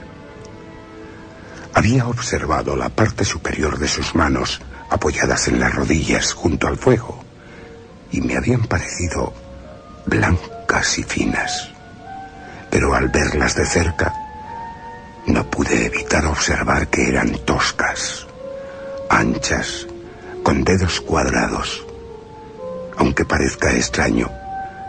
Había 1.74 2.06
observado 2.06 2.76
la 2.76 2.88
parte 2.88 3.24
superior 3.24 3.78
de 3.78 3.88
sus 3.88 4.14
manos 4.14 4.60
apoyadas 4.90 5.48
en 5.48 5.60
las 5.60 5.74
rodillas 5.74 6.32
junto 6.32 6.68
al 6.68 6.76
fuego 6.76 7.22
y 8.12 8.20
me 8.20 8.36
habían 8.36 8.64
parecido 8.64 9.34
blancas 10.06 10.98
y 10.98 11.02
finas. 11.02 11.75
Pero 12.76 12.94
al 12.94 13.08
verlas 13.08 13.54
de 13.54 13.64
cerca, 13.64 14.12
no 15.28 15.50
pude 15.50 15.86
evitar 15.86 16.26
observar 16.26 16.88
que 16.88 17.08
eran 17.08 17.32
toscas, 17.46 18.26
anchas, 19.08 19.86
con 20.42 20.62
dedos 20.62 21.00
cuadrados 21.00 21.86
aunque 22.98 23.24
parezca 23.24 23.72
extraño, 23.72 24.30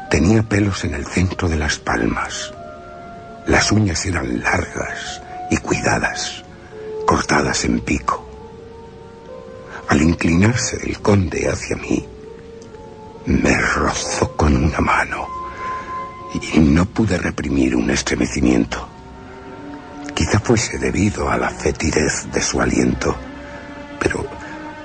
tenía 0.10 0.44
pelos 0.44 0.84
en 0.84 0.96
el 0.96 1.06
centro 1.06 1.48
de 1.48 1.56
las 1.56 1.78
palmas. 1.78 2.54
Las 3.46 3.72
uñas 3.72 4.06
eran 4.06 4.42
largas 4.42 5.22
y 5.50 5.56
cuidadas, 5.56 6.44
cortadas 7.06 7.64
en 7.64 7.80
pico. 7.80 8.28
Al 9.88 10.02
inclinarse 10.02 10.78
el 10.84 11.00
conde 11.00 11.50
hacia 11.50 11.78
mí, 11.78 12.06
me 13.28 13.58
rozó 13.58 14.36
con 14.36 14.58
una 14.58 14.82
mano 14.82 15.37
y 16.34 16.60
no 16.60 16.86
pude 16.86 17.18
reprimir 17.18 17.76
un 17.76 17.90
estremecimiento. 17.90 18.88
Quizá 20.14 20.40
fuese 20.40 20.78
debido 20.78 21.30
a 21.30 21.38
la 21.38 21.50
fetidez 21.50 22.32
de 22.32 22.42
su 22.42 22.60
aliento, 22.60 23.16
pero 24.00 24.26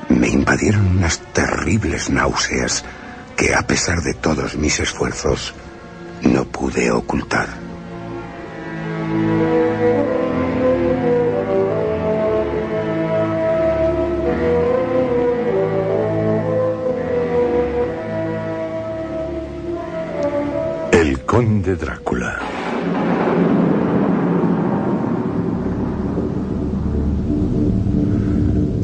me 0.09 0.29
invadieron 0.29 0.87
unas 0.87 1.21
terribles 1.33 2.11
náuseas 2.11 2.85
que 3.37 3.55
a 3.55 3.67
pesar 3.67 4.03
de 4.03 4.15
todos 4.15 4.57
mis 4.57 4.79
esfuerzos 4.79 5.55
no 6.23 6.45
pude 6.45 6.91
ocultar. 6.91 7.49
Conde 21.45 21.75
Drácula. 21.75 22.41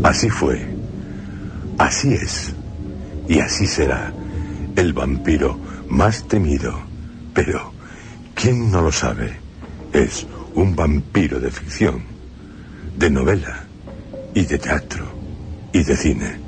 Así 0.02 0.28
fue, 0.28 0.66
así 1.78 2.14
es 2.14 2.52
y 3.28 3.38
así 3.38 3.66
será 3.66 4.12
el 4.74 4.92
vampiro 4.92 5.56
más 5.88 6.26
temido. 6.26 6.80
Pero, 7.32 7.72
¿quién 8.34 8.72
no 8.72 8.82
lo 8.82 8.90
sabe? 8.90 9.36
Es 9.92 10.26
un 10.54 10.74
vampiro 10.74 11.38
de 11.38 11.50
ficción, 11.50 12.02
de 12.96 13.10
novela, 13.10 13.64
y 14.34 14.44
de 14.46 14.58
teatro, 14.58 15.06
y 15.72 15.84
de 15.84 15.96
cine. 15.96 16.40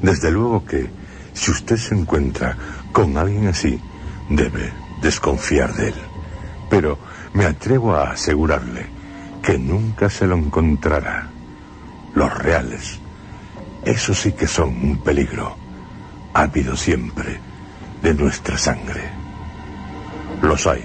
Desde 0.00 0.30
luego 0.30 0.64
que, 0.64 0.88
si 1.34 1.50
usted 1.50 1.76
se 1.76 1.94
encuentra 1.94 2.56
con 2.92 3.16
alguien 3.18 3.48
así, 3.48 3.78
debe 4.30 4.87
desconfiar 5.00 5.74
de 5.74 5.88
él. 5.88 5.94
Pero 6.70 6.98
me 7.32 7.44
atrevo 7.44 7.94
a 7.94 8.10
asegurarle 8.10 8.86
que 9.42 9.58
nunca 9.58 10.10
se 10.10 10.26
lo 10.26 10.36
encontrará. 10.36 11.28
Los 12.14 12.36
reales, 12.38 12.98
eso 13.84 14.14
sí 14.14 14.32
que 14.32 14.46
son 14.46 14.68
un 14.68 14.98
peligro 14.98 15.56
habido 16.34 16.76
siempre 16.76 17.40
de 18.02 18.14
nuestra 18.14 18.56
sangre. 18.56 19.10
Los 20.42 20.66
hay, 20.66 20.84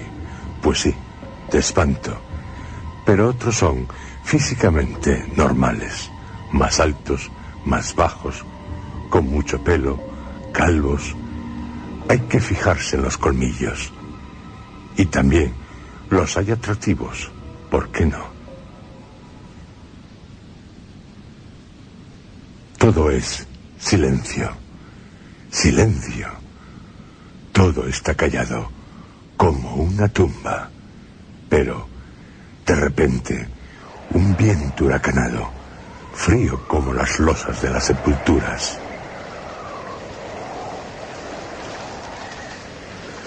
pues 0.62 0.80
sí, 0.80 0.94
de 1.50 1.58
espanto, 1.58 2.16
pero 3.04 3.28
otros 3.28 3.56
son 3.56 3.86
físicamente 4.24 5.26
normales, 5.36 6.10
más 6.52 6.80
altos, 6.80 7.30
más 7.64 7.94
bajos, 7.94 8.44
con 9.10 9.28
mucho 9.28 9.62
pelo, 9.62 10.00
calvos. 10.52 11.14
Hay 12.08 12.20
que 12.20 12.40
fijarse 12.40 12.96
en 12.96 13.02
los 13.02 13.16
colmillos. 13.16 13.92
Y 14.96 15.06
también 15.06 15.52
los 16.10 16.36
hay 16.36 16.50
atractivos, 16.50 17.30
¿por 17.70 17.90
qué 17.90 18.06
no? 18.06 18.34
Todo 22.78 23.10
es 23.10 23.46
silencio. 23.78 24.50
Silencio. 25.50 26.28
Todo 27.52 27.86
está 27.86 28.14
callado, 28.14 28.68
como 29.36 29.76
una 29.76 30.06
tumba. 30.08 30.68
Pero, 31.48 31.88
de 32.66 32.74
repente, 32.74 33.48
un 34.10 34.36
viento 34.36 34.84
huracanado, 34.84 35.48
frío 36.12 36.66
como 36.68 36.92
las 36.92 37.18
losas 37.20 37.62
de 37.62 37.70
las 37.70 37.84
sepulturas. 37.84 38.78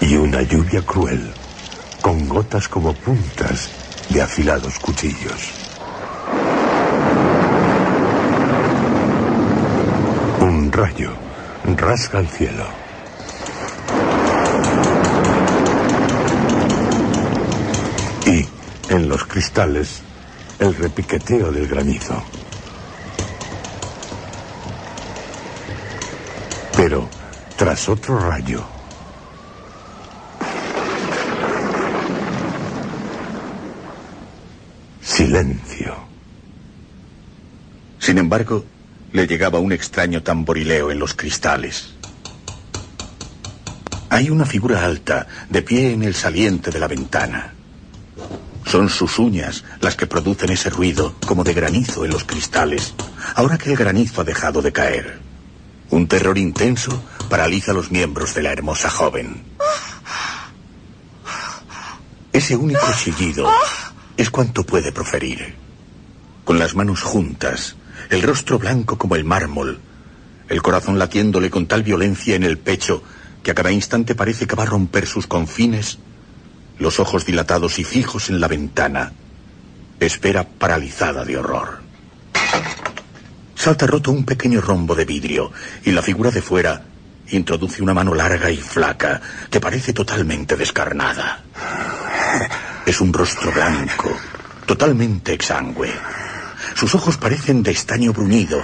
Y 0.00 0.14
una 0.14 0.42
lluvia 0.42 0.82
cruel, 0.82 1.32
con 2.08 2.26
gotas 2.26 2.70
como 2.70 2.94
puntas 2.94 3.68
de 4.08 4.22
afilados 4.22 4.78
cuchillos. 4.78 5.52
Un 10.40 10.72
rayo 10.72 11.10
rasga 11.76 12.20
el 12.20 12.28
cielo. 12.28 12.64
Y 18.24 18.48
en 18.90 19.06
los 19.06 19.24
cristales 19.24 20.00
el 20.60 20.74
repiqueteo 20.76 21.52
del 21.52 21.68
granizo. 21.68 22.22
Pero 26.74 27.06
tras 27.58 27.86
otro 27.90 28.18
rayo, 28.18 28.64
Silencio. 35.18 35.96
Sin 38.08 38.16
embargo, 38.16 38.64
le 39.12 39.26
llegaba 39.26 39.58
un 39.58 39.70
extraño 39.70 40.22
tamborileo 40.22 40.90
en 40.90 40.98
los 40.98 41.12
cristales. 41.12 41.92
Hay 44.08 44.30
una 44.30 44.46
figura 44.46 44.82
alta, 44.82 45.26
de 45.50 45.60
pie 45.60 45.92
en 45.92 46.02
el 46.02 46.14
saliente 46.14 46.70
de 46.70 46.78
la 46.78 46.88
ventana. 46.88 47.52
Son 48.64 48.88
sus 48.88 49.18
uñas 49.18 49.62
las 49.82 49.94
que 49.94 50.06
producen 50.06 50.48
ese 50.48 50.70
ruido, 50.70 51.16
como 51.26 51.44
de 51.44 51.52
granizo 51.52 52.06
en 52.06 52.10
los 52.10 52.24
cristales, 52.24 52.94
ahora 53.34 53.58
que 53.58 53.72
el 53.72 53.76
granizo 53.76 54.22
ha 54.22 54.24
dejado 54.24 54.62
de 54.62 54.72
caer. 54.72 55.20
Un 55.90 56.08
terror 56.08 56.38
intenso 56.38 57.02
paraliza 57.28 57.74
los 57.74 57.90
miembros 57.90 58.34
de 58.34 58.42
la 58.42 58.52
hermosa 58.52 58.88
joven. 58.88 59.42
Ese 62.32 62.56
único 62.56 62.86
chillido 62.96 63.50
es 64.16 64.30
cuanto 64.30 64.64
puede 64.64 64.92
proferir. 64.92 65.56
Con 66.46 66.58
las 66.58 66.74
manos 66.74 67.02
juntas, 67.02 67.76
el 68.10 68.22
rostro 68.22 68.58
blanco 68.58 68.96
como 68.96 69.16
el 69.16 69.24
mármol, 69.24 69.80
el 70.48 70.62
corazón 70.62 70.98
latiéndole 70.98 71.50
con 71.50 71.66
tal 71.66 71.82
violencia 71.82 72.36
en 72.36 72.42
el 72.42 72.58
pecho 72.58 73.02
que 73.42 73.50
a 73.50 73.54
cada 73.54 73.70
instante 73.70 74.14
parece 74.14 74.46
que 74.46 74.56
va 74.56 74.62
a 74.62 74.66
romper 74.66 75.06
sus 75.06 75.26
confines, 75.26 75.98
los 76.78 77.00
ojos 77.00 77.26
dilatados 77.26 77.78
y 77.78 77.84
fijos 77.84 78.30
en 78.30 78.40
la 78.40 78.48
ventana, 78.48 79.12
espera 80.00 80.44
paralizada 80.44 81.24
de 81.24 81.36
horror. 81.36 81.80
Salta 83.54 83.86
roto 83.86 84.10
un 84.10 84.24
pequeño 84.24 84.60
rombo 84.60 84.94
de 84.94 85.04
vidrio 85.04 85.52
y 85.84 85.90
la 85.90 86.02
figura 86.02 86.30
de 86.30 86.40
fuera 86.40 86.82
introduce 87.30 87.82
una 87.82 87.92
mano 87.92 88.14
larga 88.14 88.50
y 88.50 88.56
flaca 88.56 89.20
que 89.50 89.60
parece 89.60 89.92
totalmente 89.92 90.56
descarnada. 90.56 91.42
Es 92.86 93.00
un 93.00 93.12
rostro 93.12 93.52
blanco, 93.52 94.16
totalmente 94.64 95.34
exangüe. 95.34 95.92
Sus 96.74 96.94
ojos 96.94 97.16
parecen 97.16 97.62
de 97.62 97.70
estaño 97.70 98.12
bruñido. 98.12 98.62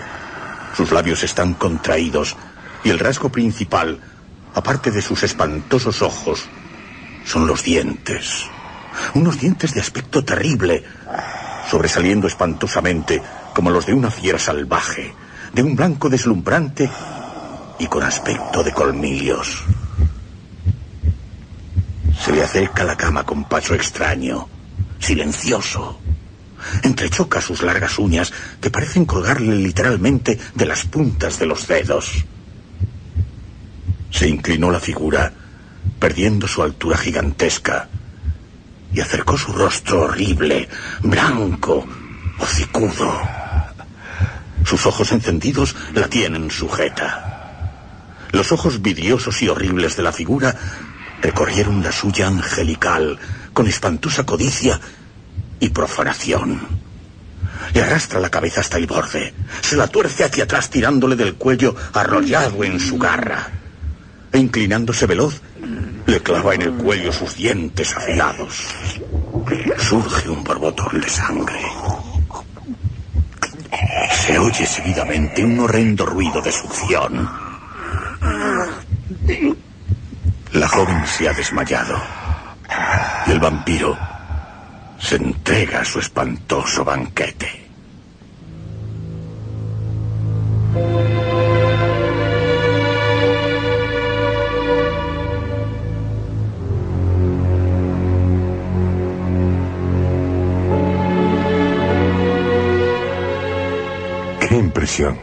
Sus 0.77 0.93
labios 0.93 1.23
están 1.23 1.55
contraídos 1.55 2.37
y 2.83 2.91
el 2.91 2.99
rasgo 2.99 3.31
principal, 3.31 4.01
aparte 4.55 4.91
de 4.91 5.03
sus 5.03 5.23
espantosos 5.23 6.03
ojos, 6.03 6.49
son 7.25 7.47
los 7.47 7.63
dientes. 7.63 8.47
Unos 9.15 9.41
dientes 9.41 9.75
de 9.75 9.81
aspecto 9.81 10.25
terrible, 10.25 10.85
sobresaliendo 11.71 12.27
espantosamente 12.27 13.23
como 13.55 13.71
los 13.71 13.87
de 13.87 13.95
una 13.95 14.11
fiera 14.11 14.39
salvaje, 14.39 15.15
de 15.53 15.63
un 15.63 15.75
blanco 15.75 16.09
deslumbrante 16.09 16.91
y 17.79 17.87
con 17.87 18.03
aspecto 18.03 18.63
de 18.63 18.73
colmillos. 18.73 19.65
Se 22.21 22.33
le 22.33 22.43
acerca 22.43 22.83
a 22.83 22.87
la 22.87 22.97
cama 22.97 23.25
con 23.25 23.45
paso 23.45 23.75
extraño, 23.75 24.49
silencioso. 24.99 26.01
Entrechoca 26.83 27.41
sus 27.41 27.63
largas 27.63 27.99
uñas 27.99 28.33
que 28.61 28.71
parecen 28.71 29.05
colgarle 29.05 29.57
literalmente 29.57 30.39
de 30.55 30.67
las 30.67 30.85
puntas 30.85 31.39
de 31.39 31.47
los 31.47 31.67
dedos. 31.67 32.25
Se 34.11 34.29
inclinó 34.29 34.71
la 34.71 34.81
figura, 34.81 35.33
perdiendo 35.99 36.47
su 36.47 36.63
altura 36.63 36.97
gigantesca, 36.97 37.89
y 38.93 39.01
acercó 39.01 39.37
su 39.37 39.53
rostro 39.53 40.03
horrible, 40.03 40.69
blanco, 41.03 41.85
hocicudo. 42.39 43.21
Sus 44.65 44.87
ojos 44.87 45.13
encendidos 45.13 45.75
la 45.95 46.09
tienen 46.09 46.51
sujeta. 46.51 47.83
Los 48.31 48.53
ojos 48.53 48.81
vidriosos 48.83 49.43
y 49.43 49.49
horribles 49.49 49.97
de 49.97 50.03
la 50.03 50.13
figura 50.13 50.57
recorrieron 51.21 51.83
la 51.83 51.93
suya 51.93 52.29
angelical 52.29 53.19
con 53.53 53.67
espantosa 53.67 54.25
codicia 54.25 54.81
y 55.65 55.71
profanación. 55.71 56.61
Le 57.73 57.83
arrastra 57.83 58.21
la 58.21 58.31
cabeza 58.31 58.61
hasta 58.61 58.77
el 58.77 58.87
borde, 58.87 59.33
se 59.63 59.77
la 59.77 59.87
tuerce 59.87 60.23
hacia 60.23 60.45
atrás 60.45 60.69
tirándole 60.69 61.17
del 61.17 61.37
cuello 61.37 61.75
arrollado 61.95 62.63
en 62.65 62.79
su 62.79 62.99
garra. 62.99 63.49
E 64.31 64.39
inclinándose 64.39 65.07
veloz, 65.07 65.41
le 66.07 66.21
clava 66.21 66.55
en 66.55 66.63
el 66.63 66.73
cuello 66.75 67.11
sus 67.13 67.35
dientes 67.37 67.97
afilados. 67.97 68.67
Surge 69.79 70.29
un 70.29 70.45
borbotón 70.45 71.01
de 71.01 71.09
sangre. 71.09 71.63
Se 74.13 74.39
oye 74.39 74.67
seguidamente 74.67 75.43
un 75.43 75.61
horrendo 75.61 76.05
ruido 76.05 76.43
de 76.43 76.53
succión. 76.53 77.31
La 80.53 80.69
joven 80.69 81.07
se 81.07 81.27
ha 81.27 81.33
desmayado. 81.33 81.97
Y 83.27 83.31
el 83.31 83.41
vampiro 83.41 83.97
se 85.05 85.17
entrega 85.17 85.83
a 85.83 85.85
su 85.85 85.99
espantoso 85.99 86.83
banquete. 86.83 87.47
¡Qué 104.41 104.57
impresión! 104.57 105.19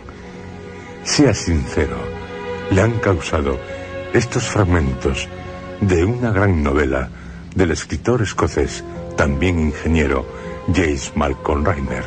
Sea 1.03 1.33
sincero, 1.33 1.97
le 2.69 2.81
han 2.81 2.99
causado 2.99 3.59
estos 4.13 4.43
fragmentos 4.43 5.27
de 5.79 6.05
una 6.05 6.29
gran 6.31 6.61
novela 6.61 7.09
del 7.55 7.71
escritor 7.71 8.21
escocés, 8.21 8.83
también 9.15 9.59
ingeniero, 9.59 10.25
James 10.73 11.11
Malcolm 11.15 11.65
Reiner, 11.65 12.03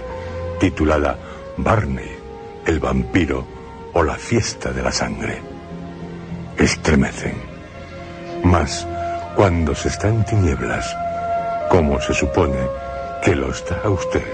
titulada 0.59 1.19
Barney, 1.57 2.17
el 2.67 2.81
vampiro 2.81 3.45
o 3.93 4.03
la 4.03 4.17
fiesta 4.17 4.73
de 4.73 4.83
la 4.83 4.93
sangre. 4.93 5.41
Estremecen. 6.59 7.35
Mas, 8.43 8.87
cuando 9.37 9.75
se 9.75 9.89
está 9.89 10.09
en 10.09 10.25
tinieblas, 10.25 10.95
como 11.71 12.01
se 12.01 12.15
supone 12.15 12.59
que 13.23 13.35
lo 13.35 13.51
está 13.51 13.89
usted, 13.89 14.25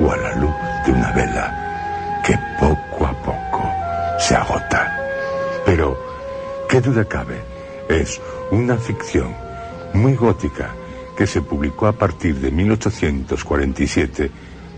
o 0.00 0.10
a 0.10 0.16
la 0.16 0.34
luz 0.36 0.54
de 0.86 0.92
una 0.92 1.12
vela 1.12 2.22
que 2.24 2.38
poco 2.58 3.06
a 3.06 3.12
poco 3.22 3.72
se 4.18 4.34
agota. 4.34 4.98
Pero, 5.64 5.96
¿qué 6.68 6.80
duda 6.80 7.04
cabe? 7.04 7.40
Es 7.88 8.20
una 8.50 8.76
ficción 8.76 9.34
muy 9.92 10.14
gótica 10.14 10.74
que 11.16 11.26
se 11.26 11.42
publicó 11.42 11.86
a 11.86 11.92
partir 11.92 12.36
de 12.36 12.50
1847 12.50 14.30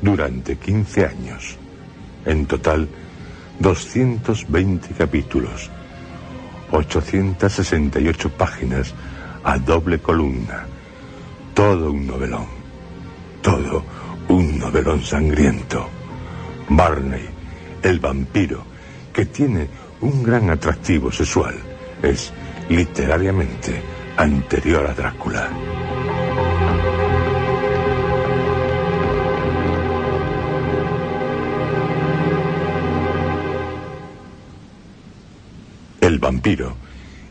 durante 0.02 0.56
15 0.56 1.06
años. 1.06 1.56
En 2.24 2.46
total, 2.46 2.88
220 3.60 4.94
capítulos, 4.94 5.70
868 6.70 8.30
páginas 8.30 8.94
a 9.44 9.58
doble 9.58 9.98
columna. 10.00 10.66
Todo 11.54 11.90
un 11.90 12.06
novelón. 12.06 12.46
Todo 13.42 13.84
un 14.28 14.58
novelón 14.58 15.02
sangriento. 15.02 15.88
Barney, 16.68 17.24
el 17.82 18.00
vampiro, 18.00 18.64
que 19.12 19.26
tiene 19.26 19.68
un 20.00 20.22
gran 20.22 20.50
atractivo 20.50 21.10
sexual, 21.12 21.54
es 22.02 22.32
literariamente 22.68 23.80
anterior 24.16 24.86
a 24.86 24.94
Drácula. 24.94 25.48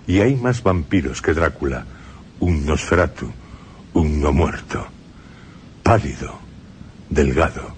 Y 0.08 0.20
hay 0.20 0.36
más 0.36 0.62
vampiros 0.62 1.22
que 1.22 1.34
Drácula, 1.34 1.86
un 2.42 2.66
Nosferatu, 2.66 3.32
un 3.94 4.20
no 4.20 4.34
muerto, 4.34 4.86
pálido, 5.84 6.38
delgado, 7.10 7.74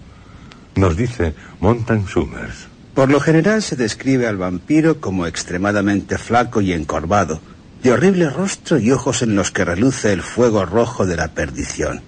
nos 0.76 0.98
dice 0.98 1.36
Montan 1.60 2.08
Summers. 2.08 2.68
Por 2.96 3.12
lo 3.12 3.20
general 3.20 3.62
se 3.62 3.76
describe 3.76 4.26
al 4.26 4.38
vampiro 4.38 5.00
como 5.00 5.28
extremadamente 5.28 6.18
flaco 6.18 6.60
y 6.62 6.74
encorvado, 6.74 7.40
de 7.84 7.92
horrible 7.92 8.32
rostro 8.32 8.80
y 8.80 8.92
ojos 8.92 9.22
en 9.22 9.36
los 9.36 9.52
que 9.52 9.64
reluce 9.64 10.12
el 10.12 10.24
fuego 10.24 10.66
rojo 10.66 11.06
de 11.06 11.18
la 11.18 11.28
perdición. 11.28 12.02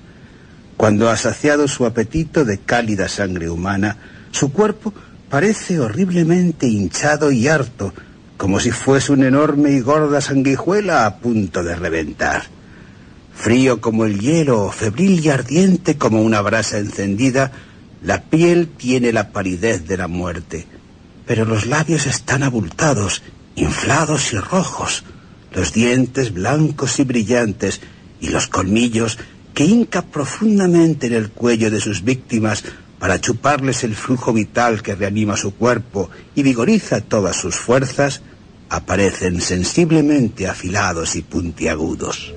Cuando 0.76 1.08
ha 1.08 1.18
saciado 1.18 1.68
su 1.68 1.86
apetito 1.86 2.46
de 2.46 2.58
cálida 2.58 3.08
sangre 3.08 3.48
humana, 3.48 3.98
su 4.32 4.52
cuerpo 4.52 4.92
parece 5.30 5.80
horriblemente 5.80 6.65
hinchado 6.68 7.32
y 7.32 7.48
harto, 7.48 7.94
como 8.39 8.62
si 8.62 8.71
fuese 8.71 9.12
una 9.12 9.28
enorme 9.28 9.71
y 9.71 9.82
gorda 9.82 10.21
sanguijuela 10.21 11.06
a 11.06 11.17
punto 11.17 11.62
de 11.62 11.75
reventar. 11.75 12.43
Frío 13.36 13.82
como 13.82 14.06
el 14.06 14.21
hielo, 14.21 14.71
febril 14.71 15.19
y 15.19 15.28
ardiente 15.28 15.97
como 15.97 16.21
una 16.21 16.39
brasa 16.39 16.78
encendida, 16.78 17.52
la 18.02 18.21
piel 18.21 18.69
tiene 18.69 19.12
la 19.12 19.34
palidez 19.34 19.86
de 19.86 19.97
la 19.97 20.08
muerte, 20.08 20.65
pero 21.28 21.43
los 21.43 21.65
labios 21.65 22.06
están 22.06 22.43
abultados, 22.43 23.23
inflados 23.58 24.32
y 24.32 24.38
rojos, 24.38 25.04
los 25.54 25.73
dientes 25.73 26.34
blancos 26.34 26.97
y 26.99 27.04
brillantes, 27.04 27.82
y 28.21 28.30
los 28.30 28.47
colmillos 28.47 29.19
que 29.54 29.65
hinca 29.65 30.02
profundamente 30.02 31.08
en 31.08 31.13
el 31.13 31.30
cuello 31.30 31.69
de 31.69 31.82
sus 31.82 32.06
víctimas 32.06 32.63
para 32.99 33.19
chuparles 33.19 33.84
el 33.84 33.95
flujo 33.95 34.32
vital 34.32 34.82
que 34.82 34.95
reanima 34.95 35.36
su 35.36 35.56
cuerpo 35.56 36.10
y 36.36 36.43
vigoriza 36.43 37.02
todas 37.02 37.36
sus 37.36 37.56
fuerzas, 37.56 38.21
aparecen 38.70 39.42
sensiblemente 39.42 40.48
afilados 40.48 41.16
y 41.16 41.22
puntiagudos. 41.24 42.34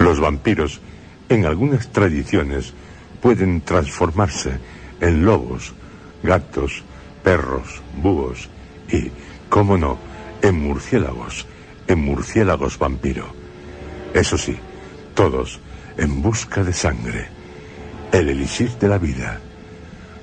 Los 0.00 0.18
vampiros, 0.18 0.80
en 1.28 1.46
algunas 1.46 1.88
tradiciones, 1.88 2.74
pueden 3.20 3.60
transformarse 3.60 4.58
en 5.00 5.24
lobos, 5.24 5.72
gatos, 6.22 6.82
perros, 7.22 7.80
búhos 8.02 8.48
y, 8.90 9.10
cómo 9.48 9.78
no, 9.78 9.96
en 10.42 10.56
murciélagos, 10.56 11.46
en 11.86 12.00
murciélagos 12.00 12.78
vampiro. 12.78 13.26
Eso 14.12 14.36
sí, 14.36 14.56
todos 15.14 15.60
en 15.96 16.22
busca 16.22 16.64
de 16.64 16.72
sangre, 16.72 17.28
el 18.12 18.28
elixir 18.28 18.70
de 18.78 18.88
la 18.88 18.98
vida. 18.98 19.40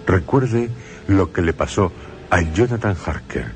Recuerde 0.06 0.70
lo 1.08 1.32
que 1.32 1.42
le 1.42 1.54
pasó 1.54 1.92
a 2.30 2.42
Jonathan 2.42 2.96
Harker, 3.06 3.52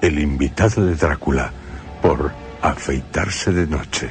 el 0.00 0.18
invitado 0.18 0.84
de 0.84 0.94
Drácula, 0.94 1.52
por 2.00 2.32
afeitarse 2.60 3.52
de 3.52 3.66
noche. 3.66 4.10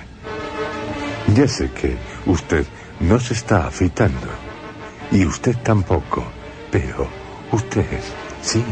Ya 1.35 1.47
sé 1.47 1.71
que 1.71 1.97
usted 2.25 2.65
no 2.99 3.19
se 3.19 3.33
está 3.33 3.67
afeitando, 3.67 4.27
y 5.11 5.25
usted 5.25 5.55
tampoco, 5.63 6.23
pero 6.71 7.07
usted 7.51 7.85
sí. 8.41 8.63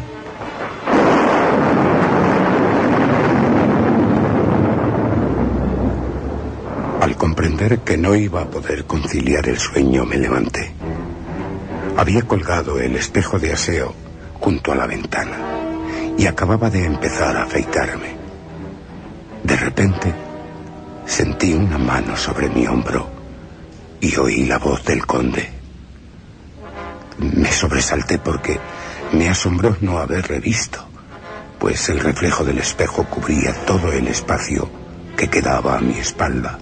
Comprender 7.60 7.84
que 7.84 7.98
no 7.98 8.16
iba 8.16 8.44
a 8.44 8.50
poder 8.50 8.86
conciliar 8.86 9.50
el 9.50 9.60
sueño, 9.60 10.06
me 10.06 10.16
levanté. 10.16 10.72
Había 11.98 12.22
colgado 12.22 12.80
el 12.80 12.96
espejo 12.96 13.38
de 13.38 13.52
aseo 13.52 13.94
junto 14.40 14.72
a 14.72 14.76
la 14.76 14.88
ventana 14.88 15.36
y 16.18 16.26
acababa 16.26 16.70
de 16.70 16.86
empezar 16.86 17.36
a 17.36 17.44
afeitarme. 17.44 18.16
De 19.44 19.58
repente, 19.58 20.14
sentí 21.06 21.54
una 21.54 21.78
mano 21.78 22.16
sobre 22.16 22.48
mi 22.48 22.66
hombro 22.66 23.10
y 24.00 24.16
oí 24.16 24.46
la 24.46 24.58
voz 24.58 24.86
del 24.86 25.06
conde. 25.06 25.50
Me 27.18 27.52
sobresalté 27.52 28.20
porque 28.20 28.58
me 29.12 29.28
asombró 29.28 29.76
no 29.82 30.00
haber 30.00 30.30
revisto, 30.30 30.88
pues 31.60 31.90
el 31.90 32.00
reflejo 32.00 32.46
del 32.46 32.60
espejo 32.60 33.04
cubría 33.04 33.54
todo 33.66 33.92
el 33.92 34.08
espacio 34.08 34.70
que 35.18 35.30
quedaba 35.30 35.76
a 35.76 35.82
mi 35.82 36.00
espalda. 36.00 36.58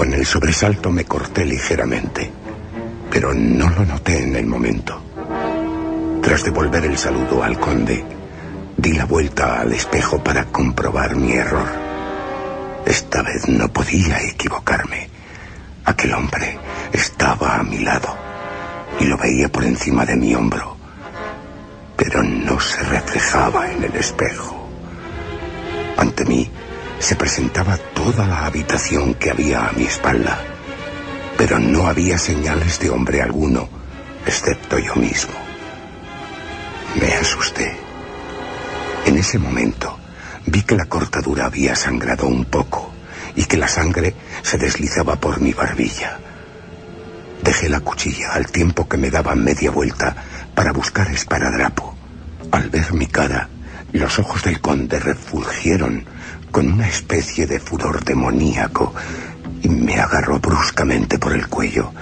Con 0.00 0.14
el 0.14 0.24
sobresalto 0.24 0.90
me 0.90 1.04
corté 1.04 1.44
ligeramente, 1.44 2.32
pero 3.10 3.34
no 3.34 3.68
lo 3.68 3.84
noté 3.84 4.22
en 4.22 4.34
el 4.34 4.46
momento. 4.46 4.98
Tras 6.22 6.42
devolver 6.42 6.86
el 6.86 6.96
saludo 6.96 7.42
al 7.42 7.60
conde, 7.60 8.02
di 8.78 8.94
la 8.94 9.04
vuelta 9.04 9.60
al 9.60 9.74
espejo 9.74 10.24
para 10.24 10.46
comprobar 10.46 11.16
mi 11.16 11.32
error. 11.32 11.68
Esta 12.86 13.20
vez 13.20 13.46
no 13.46 13.70
podía 13.70 14.22
equivocarme. 14.22 15.10
Aquel 15.84 16.14
hombre 16.14 16.56
estaba 16.94 17.56
a 17.56 17.62
mi 17.62 17.80
lado 17.80 18.16
y 19.00 19.04
lo 19.04 19.18
veía 19.18 19.50
por 19.50 19.64
encima 19.64 20.06
de 20.06 20.16
mi 20.16 20.34
hombro, 20.34 20.78
pero 21.94 22.22
no 22.22 22.58
se 22.58 22.82
reflejaba 22.84 23.70
en 23.70 23.84
el 23.84 23.94
espejo. 23.96 24.66
Ante 25.98 26.24
mí 26.24 26.50
se 27.00 27.16
presentaba 27.16 27.78
toda 27.78 28.26
la 28.26 28.44
habitación 28.44 29.14
que 29.14 29.30
había 29.30 29.66
a 29.66 29.72
mi 29.72 29.84
espalda, 29.84 30.38
pero 31.36 31.58
no 31.58 31.86
había 31.86 32.18
señales 32.18 32.78
de 32.78 32.90
hombre 32.90 33.22
alguno, 33.22 33.68
excepto 34.26 34.78
yo 34.78 34.94
mismo. 34.96 35.32
Me 37.00 37.14
asusté. 37.14 37.74
En 39.06 39.16
ese 39.16 39.38
momento 39.38 39.98
vi 40.46 40.62
que 40.62 40.76
la 40.76 40.84
cortadura 40.84 41.46
había 41.46 41.74
sangrado 41.74 42.26
un 42.26 42.44
poco 42.44 42.92
y 43.34 43.44
que 43.46 43.56
la 43.56 43.68
sangre 43.68 44.14
se 44.42 44.58
deslizaba 44.58 45.16
por 45.16 45.40
mi 45.40 45.54
barbilla. 45.54 46.18
Dejé 47.42 47.70
la 47.70 47.80
cuchilla 47.80 48.34
al 48.34 48.46
tiempo 48.50 48.86
que 48.86 48.98
me 48.98 49.10
daba 49.10 49.34
media 49.34 49.70
vuelta 49.70 50.14
para 50.54 50.72
buscar 50.72 51.10
esparadrapo. 51.10 51.94
Al 52.52 52.68
ver 52.68 52.92
mi 52.92 53.06
cara, 53.06 53.48
los 53.92 54.18
ojos 54.18 54.42
del 54.42 54.60
conde 54.60 54.98
refulgieron 55.00 56.04
con 56.50 56.70
una 56.70 56.88
especie 56.88 57.46
de 57.46 57.60
furor 57.60 58.04
demoníaco 58.04 58.94
y 59.62 59.68
me 59.68 59.98
agarró 60.00 60.38
bruscamente 60.40 61.18
por 61.18 61.32
el 61.32 61.46
cuello. 61.48 61.92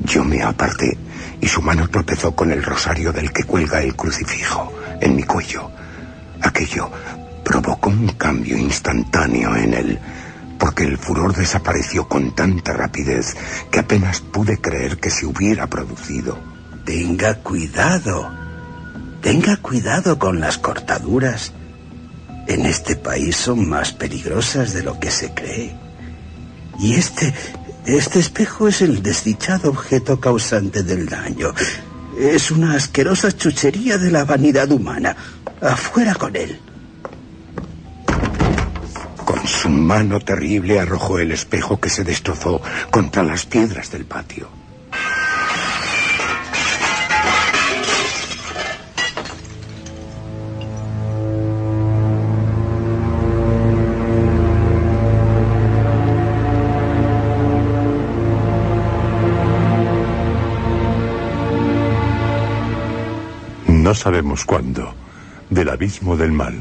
Yo 0.00 0.24
me 0.24 0.42
aparté 0.42 0.96
y 1.40 1.48
su 1.48 1.62
mano 1.62 1.88
tropezó 1.88 2.34
con 2.34 2.50
el 2.52 2.62
rosario 2.62 3.12
del 3.12 3.32
que 3.32 3.44
cuelga 3.44 3.82
el 3.82 3.94
crucifijo 3.94 4.72
en 5.00 5.16
mi 5.16 5.22
cuello. 5.22 5.70
Aquello 6.42 6.90
provocó 7.44 7.90
un 7.90 8.08
cambio 8.08 8.56
instantáneo 8.56 9.54
en 9.56 9.74
él, 9.74 9.98
porque 10.58 10.84
el 10.84 10.98
furor 10.98 11.34
desapareció 11.34 12.08
con 12.08 12.34
tanta 12.34 12.72
rapidez 12.72 13.36
que 13.70 13.80
apenas 13.80 14.20
pude 14.20 14.58
creer 14.58 14.98
que 14.98 15.10
se 15.10 15.26
hubiera 15.26 15.66
producido. 15.66 16.38
Tenga 16.84 17.34
cuidado. 17.34 18.32
Tenga 19.20 19.56
cuidado 19.56 20.18
con 20.18 20.40
las 20.40 20.58
cortaduras 20.58 21.52
en 22.46 22.66
este 22.66 22.96
país 22.96 23.36
son 23.36 23.68
más 23.68 23.92
peligrosas 23.92 24.72
de 24.72 24.82
lo 24.82 24.98
que 24.98 25.10
se 25.10 25.32
cree. 25.32 25.74
Y 26.78 26.94
este, 26.94 27.32
este 27.86 28.18
espejo 28.20 28.68
es 28.68 28.82
el 28.82 29.02
desdichado 29.02 29.70
objeto 29.70 30.20
causante 30.20 30.82
del 30.82 31.08
daño. 31.08 31.52
Es 32.18 32.50
una 32.50 32.74
asquerosa 32.74 33.32
chuchería 33.32 33.98
de 33.98 34.10
la 34.10 34.24
vanidad 34.24 34.70
humana. 34.70 35.16
Afuera 35.60 36.14
con 36.14 36.36
él. 36.36 36.60
Con 39.24 39.46
su 39.46 39.68
mano 39.68 40.20
terrible 40.20 40.78
arrojó 40.78 41.18
el 41.18 41.32
espejo 41.32 41.80
que 41.80 41.90
se 41.90 42.04
destrozó 42.04 42.60
contra 42.90 43.22
las 43.22 43.44
piedras 43.46 43.90
del 43.90 44.04
patio. 44.04 44.48
No 63.86 63.94
sabemos 63.94 64.44
cuándo, 64.44 64.96
del 65.48 65.68
abismo 65.68 66.16
del 66.16 66.32
mal, 66.32 66.60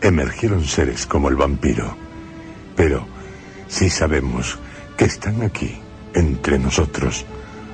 emergieron 0.00 0.64
seres 0.64 1.04
como 1.04 1.28
el 1.28 1.36
vampiro. 1.36 1.94
Pero 2.74 3.06
sí 3.68 3.90
sabemos 3.90 4.58
que 4.96 5.04
están 5.04 5.42
aquí, 5.42 5.76
entre 6.14 6.58
nosotros, 6.58 7.26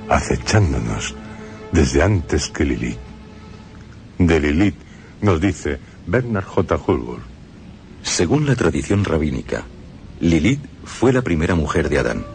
acechándonos 0.09 1.15
desde 1.71 2.03
antes 2.03 2.49
que 2.49 2.65
Lilith. 2.65 2.99
De 4.19 4.41
Lilith 4.41 4.75
nos 5.23 5.41
dice 5.41 5.79
Bernard 6.09 6.47
J. 6.47 6.77
Hulbur. 6.85 7.21
Según 8.03 8.45
la 8.45 8.57
tradición 8.57 9.05
rabínica, 9.05 9.67
Lilith 10.19 10.67
fue 10.85 11.13
la 11.13 11.23
primera 11.23 11.55
mujer 11.55 11.89
de 11.91 12.01
Adán. 12.01 12.27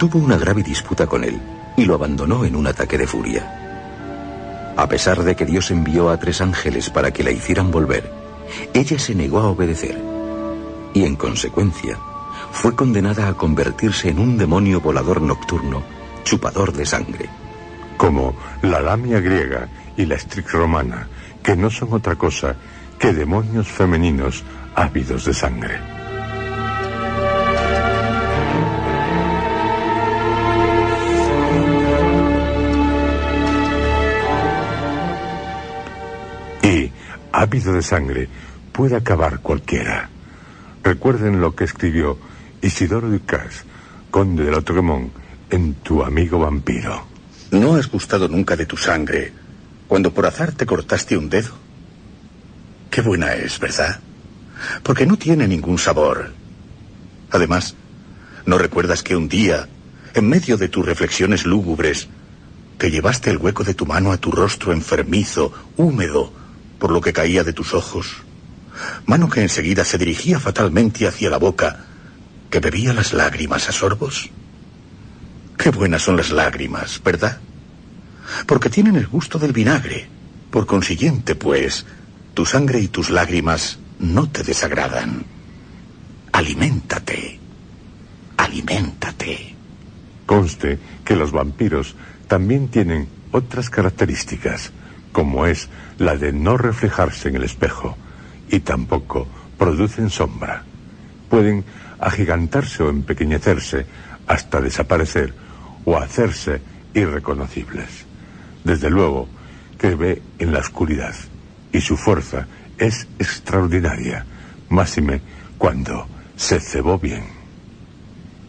Tuvo 0.00 0.18
una 0.18 0.36
grave 0.36 0.64
disputa 0.64 1.06
con 1.06 1.22
él 1.22 1.40
y 1.76 1.84
lo 1.84 1.94
abandonó 1.94 2.44
en 2.44 2.56
un 2.56 2.66
ataque 2.66 2.98
de 2.98 3.06
furia. 3.06 3.67
A 4.78 4.88
pesar 4.88 5.24
de 5.24 5.34
que 5.34 5.44
Dios 5.44 5.72
envió 5.72 6.08
a 6.08 6.18
tres 6.18 6.40
ángeles 6.40 6.88
para 6.88 7.10
que 7.10 7.24
la 7.24 7.32
hicieran 7.32 7.72
volver, 7.72 8.12
ella 8.72 8.96
se 8.96 9.12
negó 9.12 9.40
a 9.40 9.48
obedecer 9.48 10.00
y 10.94 11.02
en 11.02 11.16
consecuencia 11.16 11.98
fue 12.52 12.76
condenada 12.76 13.26
a 13.26 13.34
convertirse 13.34 14.08
en 14.08 14.20
un 14.20 14.38
demonio 14.38 14.80
volador 14.80 15.20
nocturno, 15.20 15.82
chupador 16.22 16.72
de 16.72 16.86
sangre. 16.86 17.28
Como 17.96 18.36
la 18.62 18.80
lamia 18.80 19.18
griega 19.18 19.66
y 19.96 20.06
la 20.06 20.16
strix 20.16 20.52
romana, 20.52 21.08
que 21.42 21.56
no 21.56 21.70
son 21.70 21.92
otra 21.92 22.14
cosa 22.14 22.54
que 23.00 23.12
demonios 23.12 23.66
femeninos 23.66 24.44
ávidos 24.76 25.24
de 25.24 25.34
sangre. 25.34 25.97
Ávido 37.38 37.72
de 37.72 37.82
sangre, 37.82 38.28
puede 38.72 38.96
acabar 38.96 39.38
cualquiera. 39.40 40.10
Recuerden 40.82 41.40
lo 41.40 41.54
que 41.54 41.64
escribió 41.64 42.18
Isidoro 42.60 43.08
Ducas, 43.08 43.64
conde 44.10 44.44
de 44.44 44.50
Lautremont, 44.50 45.12
en 45.50 45.74
Tu 45.74 46.02
amigo 46.02 46.40
vampiro. 46.40 47.06
No 47.52 47.76
has 47.76 47.88
gustado 47.88 48.28
nunca 48.28 48.56
de 48.56 48.66
tu 48.66 48.76
sangre, 48.76 49.32
cuando 49.86 50.12
por 50.12 50.26
azar 50.26 50.52
te 50.52 50.66
cortaste 50.66 51.16
un 51.16 51.30
dedo? 51.30 51.52
Qué 52.90 53.02
buena 53.02 53.32
es, 53.34 53.60
¿verdad? 53.60 54.00
Porque 54.82 55.06
no 55.06 55.16
tiene 55.16 55.46
ningún 55.46 55.78
sabor. 55.78 56.32
Además, 57.30 57.76
¿no 58.46 58.58
recuerdas 58.58 59.04
que 59.04 59.14
un 59.14 59.28
día, 59.28 59.68
en 60.14 60.28
medio 60.28 60.56
de 60.56 60.68
tus 60.68 60.84
reflexiones 60.84 61.46
lúgubres, 61.46 62.08
que 62.78 62.90
llevaste 62.90 63.30
el 63.30 63.38
hueco 63.38 63.62
de 63.62 63.74
tu 63.74 63.86
mano 63.86 64.10
a 64.10 64.16
tu 64.16 64.32
rostro 64.32 64.72
enfermizo, 64.72 65.52
húmedo, 65.76 66.32
por 66.78 66.90
lo 66.90 67.00
que 67.00 67.12
caía 67.12 67.44
de 67.44 67.52
tus 67.52 67.74
ojos? 67.74 68.22
Mano 69.06 69.28
que 69.28 69.42
enseguida 69.42 69.84
se 69.84 69.98
dirigía 69.98 70.38
fatalmente 70.38 71.06
hacia 71.06 71.30
la 71.30 71.38
boca, 71.38 71.84
que 72.50 72.60
bebía 72.60 72.92
las 72.92 73.12
lágrimas 73.12 73.68
a 73.68 73.72
sorbos. 73.72 74.30
Qué 75.56 75.70
buenas 75.70 76.02
son 76.02 76.16
las 76.16 76.30
lágrimas, 76.30 77.02
¿verdad? 77.02 77.40
Porque 78.46 78.70
tienen 78.70 78.96
el 78.96 79.06
gusto 79.06 79.38
del 79.38 79.52
vinagre. 79.52 80.08
Por 80.50 80.66
consiguiente, 80.66 81.34
pues, 81.34 81.84
tu 82.34 82.46
sangre 82.46 82.80
y 82.80 82.88
tus 82.88 83.10
lágrimas 83.10 83.78
no 83.98 84.30
te 84.30 84.42
desagradan. 84.44 85.24
Aliméntate. 86.32 87.40
Aliméntate. 88.36 89.56
Conste 90.26 90.78
que 91.04 91.16
los 91.16 91.32
vampiros 91.32 91.96
también 92.28 92.68
tienen 92.68 93.08
otras 93.32 93.70
características, 93.70 94.70
como 95.12 95.46
es 95.46 95.68
la 95.98 96.16
de 96.16 96.32
no 96.32 96.56
reflejarse 96.56 97.28
en 97.28 97.36
el 97.36 97.44
espejo 97.44 97.96
y 98.50 98.60
tampoco 98.60 99.26
producen 99.58 100.10
sombra. 100.10 100.62
Pueden 101.28 101.64
agigantarse 101.98 102.82
o 102.82 102.90
empequeñecerse 102.90 103.86
hasta 104.26 104.60
desaparecer 104.60 105.34
o 105.84 105.96
hacerse 105.96 106.60
irreconocibles. 106.94 108.06
Desde 108.64 108.90
luego 108.90 109.28
que 109.78 109.94
ve 109.94 110.22
en 110.38 110.52
la 110.52 110.60
oscuridad 110.60 111.14
y 111.72 111.80
su 111.80 111.96
fuerza 111.96 112.46
es 112.78 113.06
extraordinaria, 113.18 114.24
máxime 114.68 115.20
cuando 115.58 116.06
se 116.36 116.60
cebó 116.60 116.98
bien. 116.98 117.24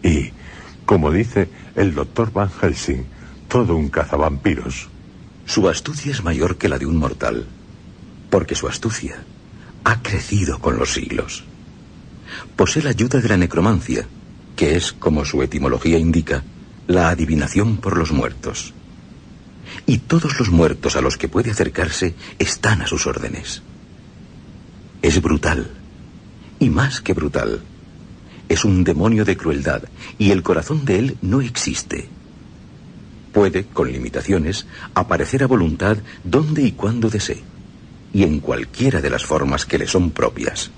Y, 0.03 0.31
como 0.85 1.11
dice 1.11 1.49
el 1.75 1.93
doctor 1.93 2.31
Van 2.31 2.49
Helsing, 2.49 3.05
todo 3.47 3.75
un 3.75 3.89
cazavampiros. 3.89 4.89
Su 5.49 5.67
astucia 5.67 6.11
es 6.11 6.23
mayor 6.23 6.59
que 6.59 6.69
la 6.69 6.77
de 6.77 6.85
un 6.85 6.95
mortal, 6.95 7.47
porque 8.29 8.53
su 8.53 8.67
astucia 8.67 9.23
ha 9.83 10.03
crecido 10.03 10.59
con 10.59 10.77
los 10.77 10.93
siglos. 10.93 11.43
Posee 12.55 12.83
la 12.83 12.91
ayuda 12.91 13.19
de 13.19 13.29
la 13.29 13.35
necromancia, 13.35 14.07
que 14.55 14.75
es, 14.75 14.91
como 14.93 15.25
su 15.25 15.41
etimología 15.41 15.97
indica, 15.97 16.43
la 16.85 17.09
adivinación 17.09 17.77
por 17.77 17.97
los 17.97 18.11
muertos. 18.11 18.75
Y 19.87 19.97
todos 19.97 20.37
los 20.37 20.51
muertos 20.51 20.95
a 20.95 21.01
los 21.01 21.17
que 21.17 21.29
puede 21.29 21.49
acercarse 21.49 22.13
están 22.37 22.83
a 22.83 22.87
sus 22.87 23.07
órdenes. 23.07 23.63
Es 25.01 25.19
brutal, 25.19 25.71
y 26.59 26.69
más 26.69 27.01
que 27.01 27.13
brutal. 27.13 27.63
Es 28.49 28.65
un 28.65 28.83
demonio 28.83 29.25
de 29.25 29.35
crueldad, 29.35 29.81
y 30.19 30.29
el 30.29 30.43
corazón 30.43 30.85
de 30.85 30.99
él 30.99 31.17
no 31.23 31.41
existe. 31.41 32.07
Puede, 33.31 33.65
con 33.65 33.91
limitaciones, 33.91 34.65
aparecer 34.93 35.43
a 35.43 35.47
voluntad 35.47 35.97
donde 36.23 36.63
y 36.63 36.71
cuando 36.71 37.09
desee 37.09 37.43
y 38.13 38.23
en 38.23 38.39
cualquiera 38.39 39.01
de 39.01 39.09
las 39.09 39.25
formas 39.25 39.65
que 39.65 39.77
le 39.77 39.87
son 39.87 40.11
propias. 40.11 40.71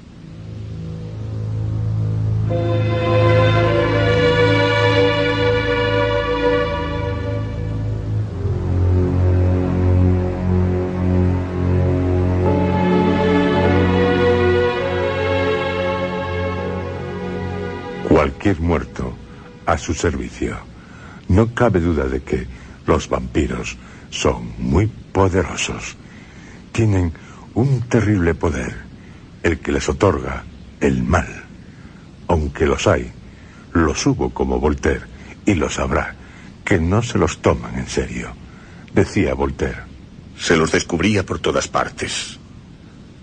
Cualquier 18.08 18.60
muerto 18.60 19.14
a 19.66 19.78
su 19.78 19.94
servicio. 19.94 20.71
No 21.32 21.54
cabe 21.56 21.80
duda 21.80 22.06
de 22.06 22.20
que 22.22 22.46
los 22.86 23.08
vampiros 23.08 23.78
son 24.10 24.52
muy 24.58 24.88
poderosos 24.88 25.96
tienen 26.72 27.14
un 27.54 27.82
terrible 27.82 28.34
poder, 28.34 28.76
el 29.44 29.60
que 29.60 29.72
les 29.72 29.88
otorga 29.90 30.44
el 30.80 31.04
mal. 31.04 31.28
Aunque 32.28 32.66
los 32.66 32.88
hay, 32.88 33.12
los 33.74 34.06
hubo 34.06 34.34
como 34.34 34.60
Voltaire, 34.60 35.06
y 35.46 35.56
los 35.56 35.80
habrá, 35.80 36.16
que 36.64 36.80
no 36.80 37.02
se 37.02 37.18
los 37.18 37.42
toman 37.42 37.78
en 37.78 37.88
serio. 37.88 38.34
Decía 38.94 39.34
Voltaire. 39.34 39.92
Se 40.38 40.56
los 40.56 40.72
descubría 40.72 41.26
por 41.26 41.40
todas 41.40 41.68
partes. 41.68 42.40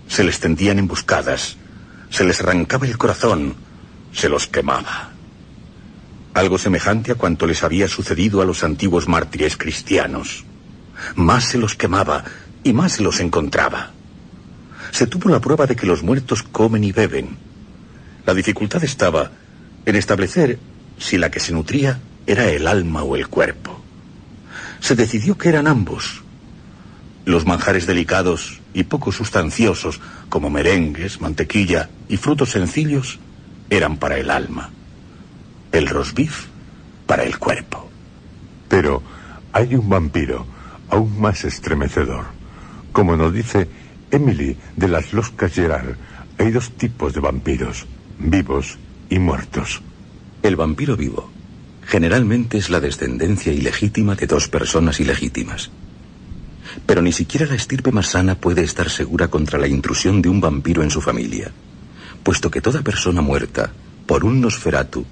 Se 0.06 0.24
les 0.24 0.40
tendían 0.40 0.78
emboscadas, 0.78 1.56
se 2.10 2.24
les 2.24 2.40
arrancaba 2.40 2.86
el 2.86 2.96
corazón, 2.96 3.54
se 4.12 4.28
los 4.28 4.46
quemaba. 4.46 5.12
Algo 6.38 6.56
semejante 6.56 7.10
a 7.10 7.16
cuanto 7.16 7.48
les 7.48 7.64
había 7.64 7.88
sucedido 7.88 8.40
a 8.40 8.44
los 8.44 8.62
antiguos 8.62 9.08
mártires 9.08 9.56
cristianos. 9.56 10.44
Más 11.16 11.42
se 11.42 11.58
los 11.58 11.74
quemaba, 11.74 12.22
y 12.62 12.72
más 12.72 12.92
se 12.92 13.02
los 13.02 13.18
encontraba. 13.18 13.90
Se 14.92 15.08
tuvo 15.08 15.30
la 15.30 15.40
prueba 15.40 15.66
de 15.66 15.74
que 15.74 15.84
los 15.84 16.04
muertos 16.04 16.44
comen 16.44 16.84
y 16.84 16.92
beben. 16.92 17.36
La 18.24 18.34
dificultad 18.34 18.84
estaba 18.84 19.32
en 19.84 19.96
establecer 19.96 20.60
si 20.96 21.18
la 21.18 21.28
que 21.28 21.40
se 21.40 21.52
nutría 21.52 21.98
era 22.24 22.48
el 22.48 22.68
alma 22.68 23.02
o 23.02 23.16
el 23.16 23.26
cuerpo. 23.26 23.82
Se 24.78 24.94
decidió 24.94 25.36
que 25.36 25.48
eran 25.48 25.66
ambos. 25.66 26.22
Los 27.24 27.46
manjares 27.46 27.84
delicados 27.84 28.60
y 28.74 28.84
poco 28.84 29.10
sustanciosos, 29.10 30.00
como 30.28 30.50
merengues, 30.50 31.20
mantequilla 31.20 31.90
y 32.08 32.16
frutos 32.16 32.50
sencillos, 32.50 33.18
eran 33.70 33.96
para 33.96 34.18
el 34.18 34.30
alma. 34.30 34.70
El 35.72 35.88
rosbif 35.88 36.46
para 37.06 37.24
el 37.24 37.38
cuerpo. 37.38 37.88
Pero 38.68 39.02
hay 39.52 39.74
un 39.74 39.88
vampiro 39.88 40.46
aún 40.90 41.20
más 41.20 41.44
estremecedor 41.44 42.38
como 42.98 43.16
nos 43.16 43.32
dice 43.32 43.68
Emily 44.10 44.56
de 44.76 44.88
las 44.88 45.12
Loscas 45.12 45.52
Gerard, 45.52 45.94
hay 46.36 46.50
dos 46.50 46.72
tipos 46.72 47.12
de 47.14 47.20
vampiros, 47.20 47.86
vivos 48.18 48.76
y 49.08 49.20
muertos. 49.20 49.82
El 50.42 50.56
vampiro 50.56 50.96
vivo 50.96 51.30
generalmente 51.86 52.58
es 52.58 52.70
la 52.70 52.80
descendencia 52.80 53.52
ilegítima 53.52 54.16
de 54.16 54.26
dos 54.26 54.48
personas 54.48 54.98
ilegítimas. 54.98 55.70
Pero 56.86 57.00
ni 57.00 57.12
siquiera 57.12 57.46
la 57.46 57.54
estirpe 57.54 57.92
más 57.92 58.08
sana 58.08 58.34
puede 58.34 58.62
estar 58.62 58.90
segura 58.90 59.28
contra 59.28 59.60
la 59.60 59.68
intrusión 59.68 60.20
de 60.20 60.28
un 60.28 60.40
vampiro 60.40 60.82
en 60.82 60.90
su 60.90 61.00
familia, 61.00 61.52
puesto 62.24 62.50
que 62.50 62.60
toda 62.60 62.82
persona 62.82 63.22
muerta 63.22 63.70
por 64.06 64.24
un 64.24 64.40
Nosferatu 64.40 65.06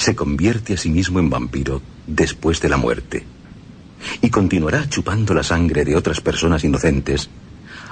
se 0.00 0.16
convierte 0.16 0.72
a 0.72 0.76
sí 0.78 0.88
mismo 0.88 1.18
en 1.18 1.28
vampiro 1.28 1.82
después 2.06 2.58
de 2.62 2.70
la 2.70 2.78
muerte 2.78 3.22
y 4.22 4.30
continuará 4.30 4.88
chupando 4.88 5.34
la 5.34 5.42
sangre 5.42 5.84
de 5.84 5.94
otras 5.94 6.22
personas 6.22 6.64
inocentes 6.64 7.28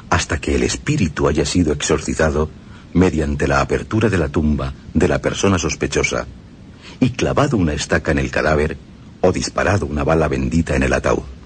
hasta 0.09 0.41
que 0.41 0.55
el 0.55 0.63
espíritu 0.63 1.29
haya 1.29 1.45
sido 1.45 1.71
exorcizado 1.75 2.49
mediante 2.95 3.47
la 3.47 3.61
apertura 3.61 4.09
de 4.09 4.17
la 4.17 4.31
tumba 4.31 4.73
de 4.95 5.07
la 5.07 5.19
persona 5.19 5.59
sospechosa 5.59 6.27
y 6.99 7.11
clavado 7.11 7.59
una 7.59 7.75
estaca 7.75 8.11
en 8.11 8.19
el 8.21 8.31
cadáver 8.31 8.79
o 9.21 9.31
disparado 9.31 9.85
una 9.85 10.03
bala 10.03 10.29
bendita 10.29 10.77
en 10.77 10.85
el 10.85 10.95
ataúd. 10.95 11.38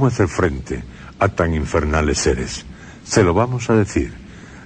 ¿Cómo 0.00 0.08
hacer 0.08 0.28
frente 0.28 0.82
a 1.18 1.28
tan 1.28 1.54
infernales 1.54 2.20
seres? 2.20 2.64
Se 3.04 3.22
lo 3.22 3.34
vamos 3.34 3.68
a 3.68 3.74
decir. 3.74 4.10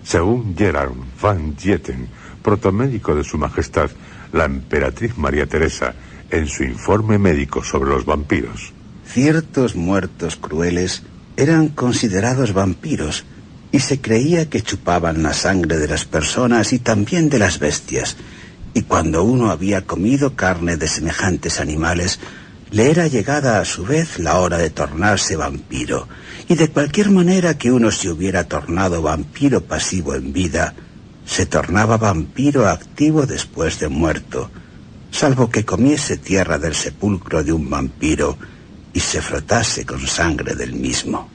Según 0.05 0.55
Gerard 0.57 0.93
van 1.21 1.57
Dieten, 1.57 2.07
protomédico 2.41 3.17
de 3.17 3.25
Su 3.25 3.37
Majestad, 3.37 3.91
la 4.33 4.45
emperatriz 4.45 5.19
María 5.19 5.47
Teresa, 5.47 5.93
en 6.31 6.47
su 6.47 6.63
informe 6.63 7.19
médico 7.19 7.65
sobre 7.65 7.91
los 7.91 8.05
vampiros. 8.05 8.73
Ciertos 9.09 9.75
muertos 9.75 10.37
crueles 10.37 11.03
eran 11.37 11.67
considerados 11.67 12.53
vampiros 12.53 13.25
y 13.73 13.81
se 13.81 14.01
creía 14.01 14.49
que 14.49 14.63
chupaban 14.63 15.25
la 15.25 15.33
sangre 15.33 15.79
de 15.79 15.89
las 15.89 16.05
personas 16.05 16.73
y 16.73 16.79
también 16.79 17.29
de 17.29 17.41
las 17.41 17.59
bestias. 17.59 18.17
Y 18.73 18.83
cuando 18.83 19.25
uno 19.25 19.51
había 19.51 19.85
comido 19.85 20.37
carne 20.37 20.77
de 20.77 20.87
semejantes 20.87 21.59
animales, 21.59 22.21
le 22.75 22.91
era 22.91 23.07
llegada 23.07 23.61
a 23.61 23.65
su 23.65 23.85
vez 23.85 24.19
la 24.19 24.41
hora 24.41 24.59
de 24.59 24.69
tornarse 24.69 25.37
vampiro, 25.37 26.09
y 26.49 26.57
de 26.57 26.71
cualquier 26.71 27.09
manera 27.09 27.57
que 27.57 27.71
uno 27.71 27.93
se 27.93 28.11
hubiera 28.11 28.49
tornado 28.49 29.01
vampiro 29.01 29.61
pasivo 29.61 30.17
en 30.17 30.33
vida, 30.33 30.75
se 31.25 31.47
tornaba 31.47 31.99
vampiro 31.99 32.69
activo 32.69 33.27
después 33.27 33.79
de 33.79 33.89
muerto, 33.89 34.51
salvo 35.13 35.51
que 35.51 35.65
comiese 35.65 36.17
tierra 36.17 36.59
del 36.59 36.75
sepulcro 36.75 37.45
de 37.45 37.53
un 37.53 37.71
vampiro 37.71 38.37
y 38.93 38.99
se 38.99 39.23
frotase 39.23 39.87
con 39.87 40.05
sangre 40.05 40.57
del 40.57 40.73
mismo. 40.73 41.29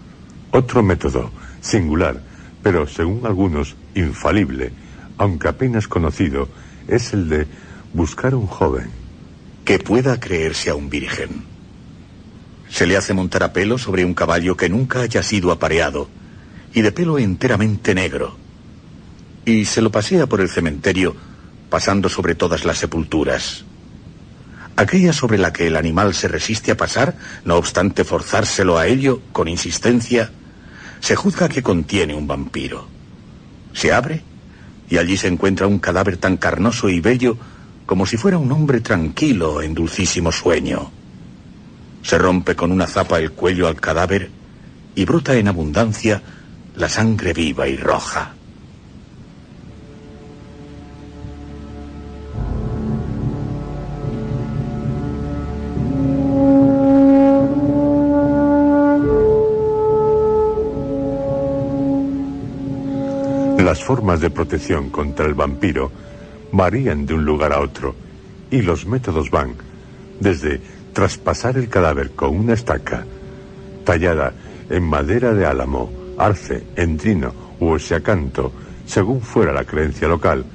Otro 0.51 0.83
método, 0.83 1.31
singular, 1.61 2.21
pero 2.61 2.85
según 2.85 3.25
algunos 3.25 3.77
infalible, 3.95 4.73
aunque 5.17 5.47
apenas 5.47 5.87
conocido, 5.87 6.49
es 6.89 7.13
el 7.13 7.29
de 7.29 7.47
buscar 7.93 8.35
un 8.35 8.45
joven. 8.45 8.98
Que 9.69 9.77
pueda 9.77 10.19
creerse 10.19 10.71
a 10.71 10.73
un 10.73 10.89
virgen. 10.89 11.43
Se 12.69 12.87
le 12.87 12.97
hace 12.97 13.13
montar 13.13 13.43
a 13.43 13.53
pelo 13.53 13.77
sobre 13.77 14.03
un 14.03 14.15
caballo 14.15 14.57
que 14.57 14.67
nunca 14.67 15.01
haya 15.01 15.21
sido 15.21 15.51
apareado 15.51 16.09
y 16.73 16.81
de 16.81 16.91
pelo 16.91 17.19
enteramente 17.19 17.93
negro. 17.93 18.35
Y 19.45 19.65
se 19.65 19.83
lo 19.83 19.91
pasea 19.91 20.25
por 20.25 20.41
el 20.41 20.49
cementerio 20.49 21.15
pasando 21.69 22.09
sobre 22.09 22.33
todas 22.33 22.65
las 22.65 22.79
sepulturas. 22.79 23.63
Aquella 24.75 25.13
sobre 25.13 25.37
la 25.37 25.53
que 25.53 25.67
el 25.67 25.75
animal 25.75 26.15
se 26.15 26.27
resiste 26.27 26.71
a 26.71 26.77
pasar, 26.77 27.15
no 27.45 27.55
obstante 27.55 28.03
forzárselo 28.03 28.79
a 28.79 28.87
ello 28.87 29.21
con 29.31 29.47
insistencia, 29.47 30.31
se 30.99 31.15
juzga 31.15 31.47
que 31.47 31.61
contiene 31.61 32.15
un 32.15 32.25
vampiro. 32.25 32.87
Se 33.73 33.93
abre 33.93 34.23
y 34.89 34.97
allí 34.97 35.15
se 35.15 35.27
encuentra 35.27 35.67
un 35.67 35.77
cadáver 35.77 36.17
tan 36.17 36.37
carnoso 36.37 36.89
y 36.89 37.01
bello 37.01 37.37
como 37.89 38.05
si 38.05 38.17
fuera 38.17 38.37
un 38.37 38.51
hombre 38.51 38.81
tranquilo 38.81 39.63
en 39.63 39.73
dulcísimo 39.73 40.31
sueño. 40.31 40.91
Se 42.03 42.19
rompe 42.19 42.55
con 42.55 42.71
una 42.71 42.85
zapa 42.85 43.17
el 43.17 43.31
cuello 43.31 43.67
al 43.67 43.81
cadáver 43.81 44.29
y 44.93 45.05
brota 45.05 45.35
en 45.35 45.47
abundancia 45.47 46.21
la 46.75 46.87
sangre 46.87 47.33
viva 47.33 47.67
y 47.67 47.77
roja. 47.77 48.35
Las 63.57 63.83
formas 63.83 64.21
de 64.21 64.29
protección 64.29 64.91
contra 64.91 65.25
el 65.25 65.33
vampiro 65.33 65.91
varían 66.51 67.05
de 67.05 67.13
un 67.13 67.25
lugar 67.25 67.53
a 67.53 67.59
otro 67.59 67.95
y 68.51 68.61
los 68.61 68.85
métodos 68.85 69.29
van 69.29 69.53
desde 70.19 70.59
traspasar 70.93 71.57
el 71.57 71.69
cadáver 71.69 72.11
con 72.11 72.35
una 72.35 72.53
estaca 72.53 73.05
tallada 73.85 74.33
en 74.69 74.83
madera 74.83 75.33
de 75.33 75.45
álamo, 75.45 75.89
arce, 76.17 76.63
endrino 76.75 77.33
o 77.59 77.71
oseacanto, 77.71 78.51
según 78.85 79.21
fuera 79.21 79.53
la 79.53 79.65
creencia 79.65 80.07
local, 80.07 80.45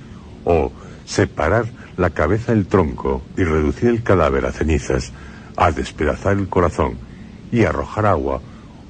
o 0.45 0.71
separar 1.05 1.67
la 1.97 2.11
cabeza 2.11 2.53
del 2.53 2.67
tronco 2.67 3.23
y 3.37 3.45
reducir 3.45 3.91
el 3.91 4.03
cadáver 4.03 4.47
a 4.47 4.53
cenizas, 4.53 5.13
a 5.57 5.71
despedazar 5.71 6.37
el 6.37 6.49
corazón 6.49 6.97
y 7.53 7.65
arrojar 7.65 8.07
agua 8.07 8.41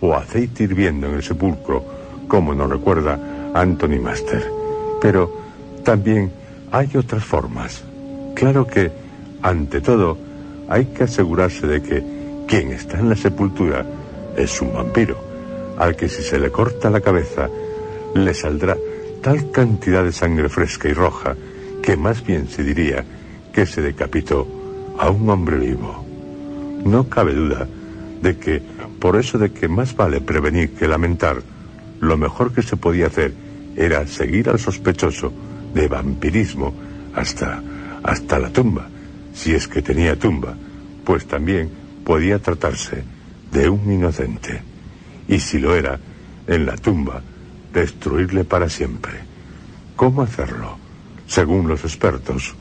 o 0.01 0.15
aceite 0.15 0.65
hirviendo 0.65 1.07
en 1.07 1.15
el 1.15 1.23
sepulcro, 1.23 1.85
como 2.29 2.55
nos 2.55 2.71
recuerda 2.71 3.19
Anthony 3.55 4.01
Master. 4.01 4.45
Pero 5.01 5.33
también 5.85 6.33
hay 6.75 6.91
otras 6.97 7.25
formas. 7.25 7.85
Claro 8.35 8.66
que, 8.66 8.91
ante 9.43 9.81
todo, 9.81 10.18
hay 10.68 10.87
que 10.87 11.05
asegurarse 11.05 11.68
de 11.68 11.81
que 11.81 12.03
quien 12.49 12.72
está 12.72 12.99
en 12.99 13.09
la 13.09 13.14
sepultura 13.14 13.87
es 14.37 14.61
un 14.61 14.75
vampiro, 14.75 15.16
al 15.79 15.95
que 15.95 16.09
si 16.09 16.25
se 16.25 16.37
le 16.37 16.51
corta 16.51 16.91
la 16.91 17.01
cabeza, 17.01 17.49
le 18.16 18.35
saldrá 18.35 18.77
tal 19.22 19.53
cantidad 19.53 20.03
de 20.03 20.11
sangre 20.11 20.49
fresca 20.49 20.89
y 20.89 20.95
roja 20.95 21.37
que 21.81 21.97
más 21.97 22.27
bien 22.27 22.49
se 22.49 22.64
diría 22.64 23.05
que 23.53 23.66
se 23.66 23.81
decapitó 23.81 24.45
a 24.99 25.11
un 25.11 25.31
hombre 25.31 25.59
vivo. 25.59 26.05
No 26.85 27.09
cabe 27.09 27.35
duda 27.35 27.68
de 28.20 28.37
que, 28.37 28.61
por 28.99 29.14
eso 29.14 29.39
de 29.39 29.53
que 29.53 29.68
más 29.68 29.95
vale 29.95 30.20
prevenir 30.20 30.75
que 30.75 30.89
lamentar, 30.89 31.41
lo 32.01 32.16
mejor 32.16 32.53
que 32.53 32.62
se 32.62 32.77
podía 32.77 33.07
hacer 33.07 33.33
era 33.77 34.05
seguir 34.09 34.49
al 34.49 34.59
sospechoso 34.59 35.33
de 35.75 35.89
vampirismo 35.89 36.72
hasta, 37.14 37.62
hasta 38.03 38.39
la 38.39 38.51
tumba, 38.51 38.89
si 39.35 39.55
es 39.55 39.68
que 39.68 39.83
tenía 39.83 40.18
tumba, 40.18 40.57
pues 41.05 41.27
también 41.27 41.70
podía 42.05 42.39
tratarse 42.39 43.03
de 43.51 43.68
un 43.68 43.91
inocente. 43.93 44.62
Y 45.29 45.41
si 45.41 45.59
lo 45.59 45.75
era, 45.75 45.99
en 46.47 46.66
la 46.66 46.77
tumba, 46.77 47.22
destruirle 47.72 48.45
para 48.45 48.68
siempre. 48.68 49.14
¿Cómo 49.97 50.22
hacerlo? 50.22 50.79
Según 51.27 51.66
los 51.66 51.83
expertos. 51.85 52.55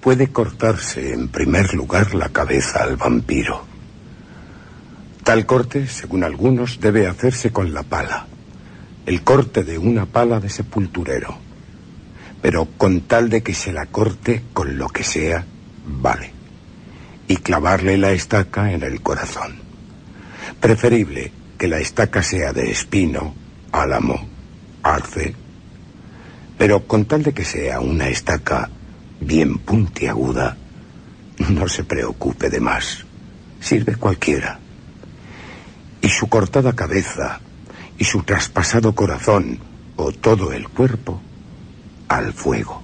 Puede 0.00 0.28
cortarse 0.28 1.12
en 1.12 1.28
primer 1.28 1.74
lugar 1.74 2.14
la 2.14 2.28
cabeza 2.28 2.82
al 2.82 2.96
vampiro. 2.96 3.64
Tal 5.24 5.44
corte, 5.44 5.88
según 5.88 6.22
algunos, 6.22 6.78
debe 6.80 7.08
hacerse 7.08 7.50
con 7.50 7.74
la 7.74 7.82
pala. 7.82 8.26
El 9.04 9.22
corte 9.22 9.64
de 9.64 9.76
una 9.76 10.06
pala 10.06 10.38
de 10.38 10.48
sepulturero 10.48 11.45
pero 12.42 12.66
con 12.76 13.02
tal 13.02 13.28
de 13.28 13.42
que 13.42 13.54
se 13.54 13.72
la 13.72 13.86
corte 13.86 14.42
con 14.52 14.78
lo 14.78 14.88
que 14.88 15.04
sea, 15.04 15.44
vale. 15.86 16.32
Y 17.28 17.36
clavarle 17.36 17.96
la 17.96 18.12
estaca 18.12 18.72
en 18.72 18.82
el 18.82 19.02
corazón. 19.02 19.56
Preferible 20.60 21.32
que 21.58 21.68
la 21.68 21.78
estaca 21.78 22.22
sea 22.22 22.52
de 22.52 22.70
espino, 22.70 23.34
álamo, 23.72 24.28
arce, 24.82 25.34
pero 26.58 26.86
con 26.86 27.04
tal 27.04 27.22
de 27.22 27.34
que 27.34 27.44
sea 27.44 27.80
una 27.80 28.08
estaca 28.08 28.70
bien 29.20 29.58
puntiaguda, 29.58 30.56
no 31.50 31.68
se 31.68 31.84
preocupe 31.84 32.48
de 32.48 32.60
más. 32.60 33.04
Sirve 33.60 33.96
cualquiera. 33.96 34.58
Y 36.00 36.08
su 36.08 36.28
cortada 36.28 36.74
cabeza, 36.74 37.40
y 37.98 38.04
su 38.04 38.22
traspasado 38.22 38.94
corazón, 38.94 39.58
o 39.96 40.12
todo 40.12 40.52
el 40.52 40.68
cuerpo, 40.68 41.20
al 42.08 42.32
fuego. 42.32 42.82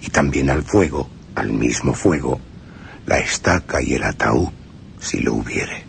Y 0.00 0.10
también 0.10 0.50
al 0.50 0.62
fuego, 0.62 1.08
al 1.34 1.52
mismo 1.52 1.94
fuego, 1.94 2.40
la 3.06 3.18
estaca 3.18 3.82
y 3.82 3.94
el 3.94 4.04
ataúd, 4.04 4.48
si 4.98 5.20
lo 5.20 5.34
hubiere. 5.34 5.84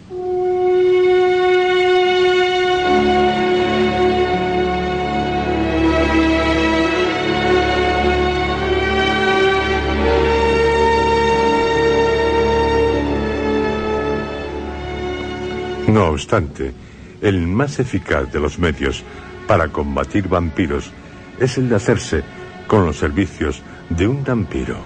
No 15.87 16.07
obstante, 16.09 16.73
el 17.21 17.47
más 17.47 17.79
eficaz 17.79 18.29
de 18.33 18.39
los 18.41 18.59
medios 18.59 19.01
para 19.47 19.69
combatir 19.69 20.27
vampiros 20.27 20.91
es 21.39 21.57
el 21.57 21.69
de 21.69 21.75
hacerse 21.75 22.23
con 22.67 22.85
los 22.85 22.97
servicios 22.97 23.61
de 23.89 24.07
un 24.07 24.23
vampiro. 24.23 24.77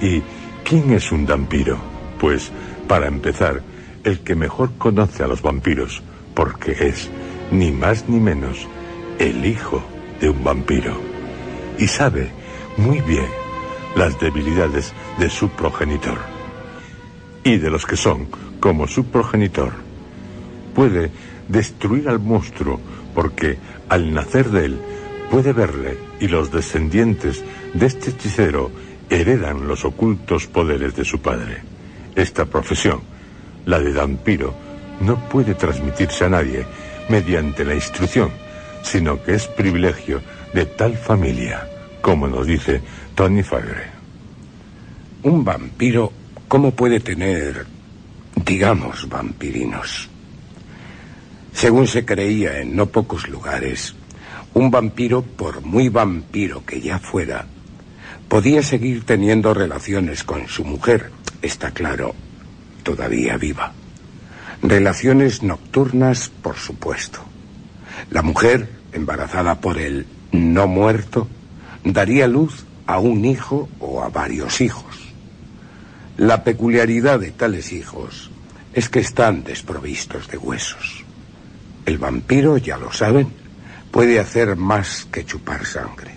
¿Y 0.00 0.22
quién 0.64 0.92
es 0.92 1.12
un 1.12 1.26
vampiro? 1.26 1.78
Pues, 2.20 2.50
para 2.88 3.06
empezar, 3.08 3.62
el 4.04 4.20
que 4.20 4.34
mejor 4.34 4.72
conoce 4.78 5.22
a 5.22 5.28
los 5.28 5.42
vampiros, 5.42 6.02
porque 6.34 6.72
es, 6.72 7.10
ni 7.50 7.70
más 7.70 8.08
ni 8.08 8.20
menos, 8.20 8.66
el 9.18 9.44
hijo 9.44 9.82
de 10.20 10.30
un 10.30 10.42
vampiro. 10.42 10.96
Y 11.78 11.86
sabe 11.86 12.30
muy 12.76 13.00
bien 13.00 13.26
las 13.96 14.18
debilidades 14.18 14.92
de 15.18 15.28
su 15.28 15.48
progenitor. 15.50 16.18
Y 17.44 17.56
de 17.58 17.70
los 17.70 17.86
que 17.86 17.96
son 17.96 18.28
como 18.60 18.86
su 18.86 19.06
progenitor. 19.06 19.72
Puede 20.74 21.10
destruir 21.48 22.08
al 22.08 22.20
monstruo 22.20 22.80
porque 23.14 23.58
al 23.88 24.14
nacer 24.14 24.48
de 24.50 24.64
él 24.66 24.78
puede 25.32 25.54
verle 25.54 25.96
y 26.20 26.28
los 26.28 26.52
descendientes 26.52 27.42
de 27.72 27.86
este 27.86 28.10
hechicero 28.10 28.70
heredan 29.08 29.66
los 29.66 29.82
ocultos 29.86 30.46
poderes 30.46 30.94
de 30.94 31.06
su 31.06 31.22
padre. 31.22 31.62
Esta 32.14 32.44
profesión, 32.44 33.00
la 33.64 33.80
de 33.80 33.94
vampiro, 33.94 34.54
no 35.00 35.16
puede 35.30 35.54
transmitirse 35.54 36.26
a 36.26 36.28
nadie 36.28 36.66
mediante 37.08 37.64
la 37.64 37.74
instrucción, 37.74 38.30
sino 38.82 39.22
que 39.22 39.32
es 39.32 39.46
privilegio 39.46 40.20
de 40.52 40.66
tal 40.66 40.98
familia, 40.98 41.66
como 42.02 42.28
nos 42.28 42.46
dice 42.46 42.82
Tony 43.14 43.42
Fagre. 43.42 43.86
Un 45.22 45.42
vampiro, 45.42 46.12
¿cómo 46.46 46.72
puede 46.72 47.00
tener, 47.00 47.64
digamos, 48.44 49.08
vampirinos? 49.08 50.10
Según 51.54 51.86
se 51.86 52.04
creía 52.04 52.60
en 52.60 52.76
no 52.76 52.84
pocos 52.84 53.28
lugares, 53.28 53.94
un 54.54 54.70
vampiro, 54.70 55.22
por 55.22 55.62
muy 55.62 55.88
vampiro 55.88 56.64
que 56.64 56.80
ya 56.80 56.98
fuera, 56.98 57.46
podía 58.28 58.62
seguir 58.62 59.04
teniendo 59.04 59.54
relaciones 59.54 60.24
con 60.24 60.48
su 60.48 60.64
mujer, 60.64 61.10
está 61.40 61.70
claro, 61.70 62.14
todavía 62.82 63.36
viva. 63.36 63.72
Relaciones 64.62 65.42
nocturnas, 65.42 66.30
por 66.42 66.56
supuesto. 66.56 67.20
La 68.10 68.22
mujer, 68.22 68.68
embarazada 68.92 69.60
por 69.60 69.78
el 69.78 70.06
no 70.32 70.66
muerto, 70.66 71.28
daría 71.84 72.28
luz 72.28 72.64
a 72.86 72.98
un 72.98 73.24
hijo 73.24 73.68
o 73.80 74.02
a 74.02 74.08
varios 74.08 74.60
hijos. 74.60 74.98
La 76.16 76.44
peculiaridad 76.44 77.20
de 77.20 77.32
tales 77.32 77.72
hijos 77.72 78.30
es 78.74 78.88
que 78.88 79.00
están 79.00 79.44
desprovistos 79.44 80.28
de 80.28 80.38
huesos. 80.38 81.04
El 81.84 81.98
vampiro, 81.98 82.58
ya 82.58 82.76
lo 82.76 82.92
saben, 82.92 83.41
puede 83.92 84.18
hacer 84.18 84.56
más 84.56 85.06
que 85.12 85.24
chupar 85.24 85.64
sangre. 85.66 86.10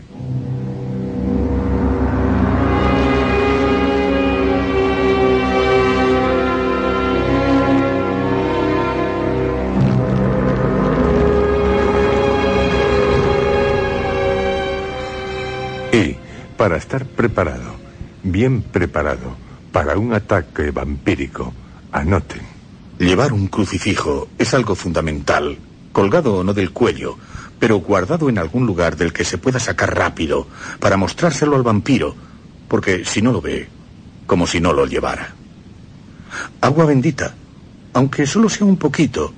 Y, 15.92 16.16
para 16.58 16.78
estar 16.78 17.06
preparado, 17.06 17.76
bien 18.24 18.62
preparado, 18.62 19.36
para 19.74 19.98
un 19.98 20.14
ataque 20.14 20.72
vampírico, 20.72 21.54
anoten. 21.92 22.42
Llevar 22.98 23.34
un 23.34 23.48
crucifijo 23.48 24.30
es 24.38 24.54
algo 24.54 24.76
fundamental, 24.76 25.58
colgado 25.92 26.38
o 26.38 26.44
no 26.46 26.54
del 26.54 26.72
cuello, 26.72 27.18
pero 27.66 27.78
guardado 27.78 28.30
en 28.30 28.38
algún 28.38 28.68
lugar 28.68 28.96
del 28.96 29.12
que 29.12 29.26
se 29.26 29.40
pueda 29.40 29.60
sacar 29.60 29.98
rápido, 29.98 30.46
para 30.80 30.98
mostrárselo 30.98 31.56
al 31.56 31.64
vampiro, 31.64 32.16
porque 32.68 33.06
si 33.06 33.24
no 33.24 33.32
lo 33.32 33.42
ve, 33.42 33.68
como 34.28 34.46
si 34.46 34.62
no 34.62 34.72
lo 34.72 34.86
llevara. 34.86 35.34
Agua 36.62 36.86
bendita, 36.86 37.34
aunque 37.94 38.28
solo 38.28 38.50
sea 38.50 38.68
un 38.68 38.78
poquito, 38.78 39.34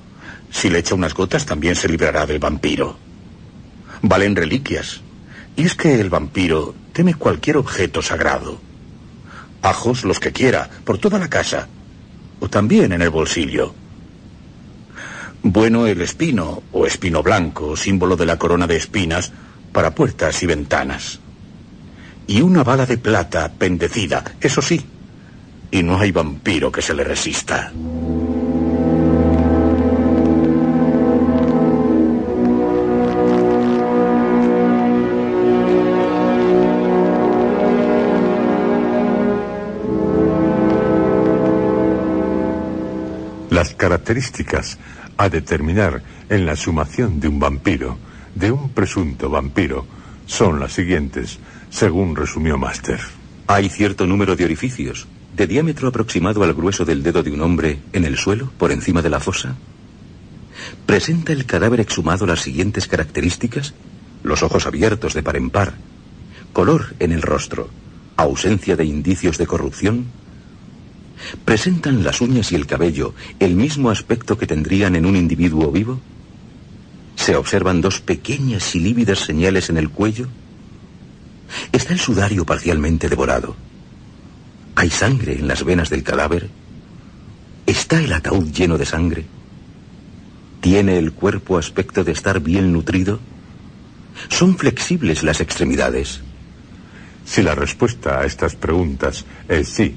si 0.51 0.69
le 0.69 0.79
echa 0.79 0.93
unas 0.93 1.13
gotas 1.13 1.45
también 1.45 1.73
se 1.73 1.87
librará 1.87 2.25
del 2.25 2.39
vampiro. 2.39 2.97
Valen 4.01 4.35
reliquias, 4.35 4.99
y 5.55 5.63
es 5.63 5.75
que 5.75 5.97
el 5.97 6.09
vampiro 6.09 6.75
teme 6.91 7.13
cualquier 7.13 7.55
objeto 7.55 8.01
sagrado. 8.01 8.59
Ajos 9.61 10.03
los 10.03 10.19
que 10.19 10.33
quiera, 10.33 10.69
por 10.83 10.97
toda 10.97 11.17
la 11.17 11.29
casa, 11.29 11.69
o 12.41 12.49
también 12.49 12.91
en 12.91 13.03
el 13.03 13.09
bolsillo. 13.09 13.73
Bueno 15.43 15.87
el 15.87 16.01
espino 16.01 16.63
o 16.71 16.85
espino 16.85 17.23
blanco, 17.23 17.77
símbolo 17.77 18.15
de 18.15 18.25
la 18.25 18.37
corona 18.37 18.67
de 18.67 18.75
espinas, 18.75 19.31
para 19.71 19.93
puertas 19.93 20.41
y 20.43 20.45
ventanas. 20.47 21.19
Y 22.25 22.41
una 22.41 22.63
bala 22.63 22.85
de 22.85 22.97
plata 22.97 23.51
pendecida, 23.57 24.23
eso 24.41 24.61
sí, 24.61 24.83
y 25.71 25.83
no 25.83 25.99
hay 25.99 26.11
vampiro 26.11 26.71
que 26.71 26.81
se 26.81 26.93
le 26.93 27.03
resista. 27.03 27.71
Las 43.49 43.73
características 43.73 44.77
a 45.17 45.29
determinar 45.29 46.03
en 46.29 46.45
la 46.45 46.55
sumación 46.55 47.19
de 47.19 47.27
un 47.27 47.39
vampiro, 47.39 47.97
de 48.35 48.51
un 48.51 48.69
presunto 48.69 49.29
vampiro, 49.29 49.85
son 50.25 50.59
las 50.59 50.73
siguientes, 50.73 51.39
según 51.69 52.15
resumió 52.15 52.57
Master. 52.57 52.99
Hay 53.47 53.69
cierto 53.69 54.05
número 54.05 54.35
de 54.35 54.45
orificios, 54.45 55.07
de 55.35 55.47
diámetro 55.47 55.87
aproximado 55.87 56.43
al 56.43 56.53
grueso 56.53 56.85
del 56.85 57.03
dedo 57.03 57.23
de 57.23 57.31
un 57.31 57.41
hombre, 57.41 57.79
en 57.93 58.05
el 58.05 58.17
suelo, 58.17 58.51
por 58.57 58.71
encima 58.71 59.01
de 59.01 59.09
la 59.09 59.19
fosa. 59.19 59.55
¿Presenta 60.85 61.31
el 61.31 61.45
cadáver 61.45 61.79
exhumado 61.79 62.25
las 62.25 62.41
siguientes 62.41 62.87
características? 62.87 63.73
Los 64.23 64.43
ojos 64.43 64.65
abiertos 64.65 65.13
de 65.13 65.23
par 65.23 65.37
en 65.37 65.49
par, 65.49 65.75
color 66.53 66.95
en 66.99 67.11
el 67.11 67.21
rostro, 67.21 67.69
ausencia 68.17 68.75
de 68.75 68.85
indicios 68.85 69.37
de 69.37 69.47
corrupción. 69.47 70.07
¿Presentan 71.45 72.03
las 72.03 72.21
uñas 72.21 72.51
y 72.51 72.55
el 72.55 72.65
cabello 72.65 73.13
el 73.39 73.55
mismo 73.55 73.89
aspecto 73.89 74.37
que 74.37 74.47
tendrían 74.47 74.95
en 74.95 75.05
un 75.05 75.15
individuo 75.15 75.71
vivo? 75.71 75.99
¿Se 77.15 77.35
observan 77.35 77.81
dos 77.81 77.99
pequeñas 77.99 78.75
y 78.75 78.79
lívidas 78.79 79.19
señales 79.19 79.69
en 79.69 79.77
el 79.77 79.89
cuello? 79.89 80.27
¿Está 81.71 81.93
el 81.93 81.99
sudario 81.99 82.45
parcialmente 82.45 83.09
devorado? 83.09 83.55
¿Hay 84.75 84.89
sangre 84.89 85.33
en 85.33 85.47
las 85.47 85.63
venas 85.63 85.89
del 85.89 86.03
cadáver? 86.03 86.49
¿Está 87.65 88.01
el 88.01 88.13
ataúd 88.13 88.51
lleno 88.51 88.77
de 88.77 88.85
sangre? 88.85 89.25
¿Tiene 90.61 90.97
el 90.97 91.13
cuerpo 91.13 91.57
aspecto 91.57 92.03
de 92.03 92.11
estar 92.11 92.39
bien 92.39 92.71
nutrido? 92.71 93.19
¿Son 94.29 94.57
flexibles 94.57 95.23
las 95.23 95.41
extremidades? 95.41 96.21
Si 97.25 97.41
la 97.41 97.55
respuesta 97.55 98.19
a 98.19 98.25
estas 98.25 98.55
preguntas 98.55 99.25
es 99.49 99.67
sí, 99.67 99.95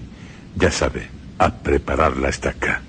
ya 0.56 0.70
sabe, 0.70 1.08
a 1.38 1.50
preparar 1.50 2.16
la 2.16 2.28
estaca. 2.28 2.82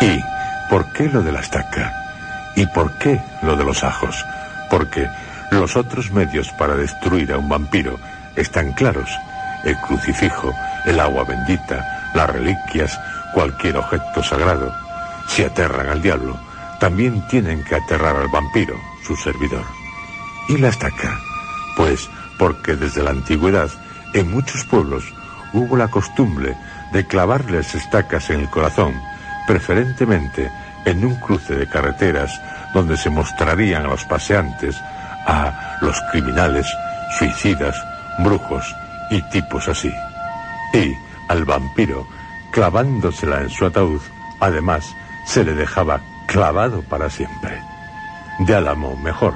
¿Y 0.00 0.20
por 0.68 0.92
qué 0.92 1.08
lo 1.08 1.22
de 1.22 1.32
la 1.32 1.40
estaca? 1.40 1.92
¿Y 2.54 2.66
por 2.66 2.98
qué 2.98 3.20
lo 3.42 3.56
de 3.56 3.64
los 3.64 3.84
ajos? 3.84 4.24
Porque 4.70 5.08
los 5.50 5.76
otros 5.76 6.10
medios 6.10 6.50
para 6.52 6.74
destruir 6.74 7.32
a 7.32 7.38
un 7.38 7.48
vampiro 7.48 7.98
están 8.34 8.72
claros. 8.72 9.08
El 9.64 9.76
crucifijo, 9.78 10.52
el 10.84 11.00
agua 11.00 11.24
bendita, 11.24 11.95
las 12.16 12.30
reliquias, 12.30 12.98
cualquier 13.34 13.76
objeto 13.76 14.22
sagrado. 14.22 14.74
Si 15.28 15.44
aterran 15.44 15.88
al 15.88 16.02
diablo, 16.02 16.36
también 16.80 17.26
tienen 17.28 17.62
que 17.64 17.76
aterrar 17.76 18.16
al 18.16 18.28
vampiro, 18.28 18.74
su 19.06 19.14
servidor. 19.16 19.64
¿Y 20.48 20.56
la 20.58 20.68
estaca? 20.68 21.18
Pues 21.76 22.08
porque 22.38 22.74
desde 22.74 23.02
la 23.02 23.10
antigüedad, 23.10 23.70
en 24.14 24.30
muchos 24.30 24.64
pueblos, 24.64 25.04
hubo 25.52 25.76
la 25.76 25.88
costumbre 25.88 26.56
de 26.92 27.06
clavarles 27.06 27.74
estacas 27.74 28.30
en 28.30 28.40
el 28.40 28.50
corazón, 28.50 28.94
preferentemente 29.46 30.50
en 30.84 31.04
un 31.04 31.14
cruce 31.16 31.54
de 31.54 31.68
carreteras 31.68 32.40
donde 32.72 32.96
se 32.96 33.10
mostrarían 33.10 33.84
a 33.84 33.88
los 33.88 34.04
paseantes, 34.04 34.76
a 35.26 35.78
los 35.80 36.00
criminales, 36.12 36.66
suicidas, 37.18 37.76
brujos 38.20 38.74
y 39.10 39.20
tipos 39.22 39.68
así. 39.68 39.92
Y 40.72 40.94
al 41.28 41.44
vampiro, 41.44 42.06
clavándosela 42.50 43.42
en 43.42 43.50
su 43.50 43.66
ataúd, 43.66 44.00
además 44.40 44.94
se 45.26 45.44
le 45.44 45.54
dejaba 45.54 46.00
clavado 46.26 46.82
para 46.82 47.10
siempre. 47.10 47.60
De 48.40 48.54
álamo 48.54 48.96
mejor, 48.96 49.34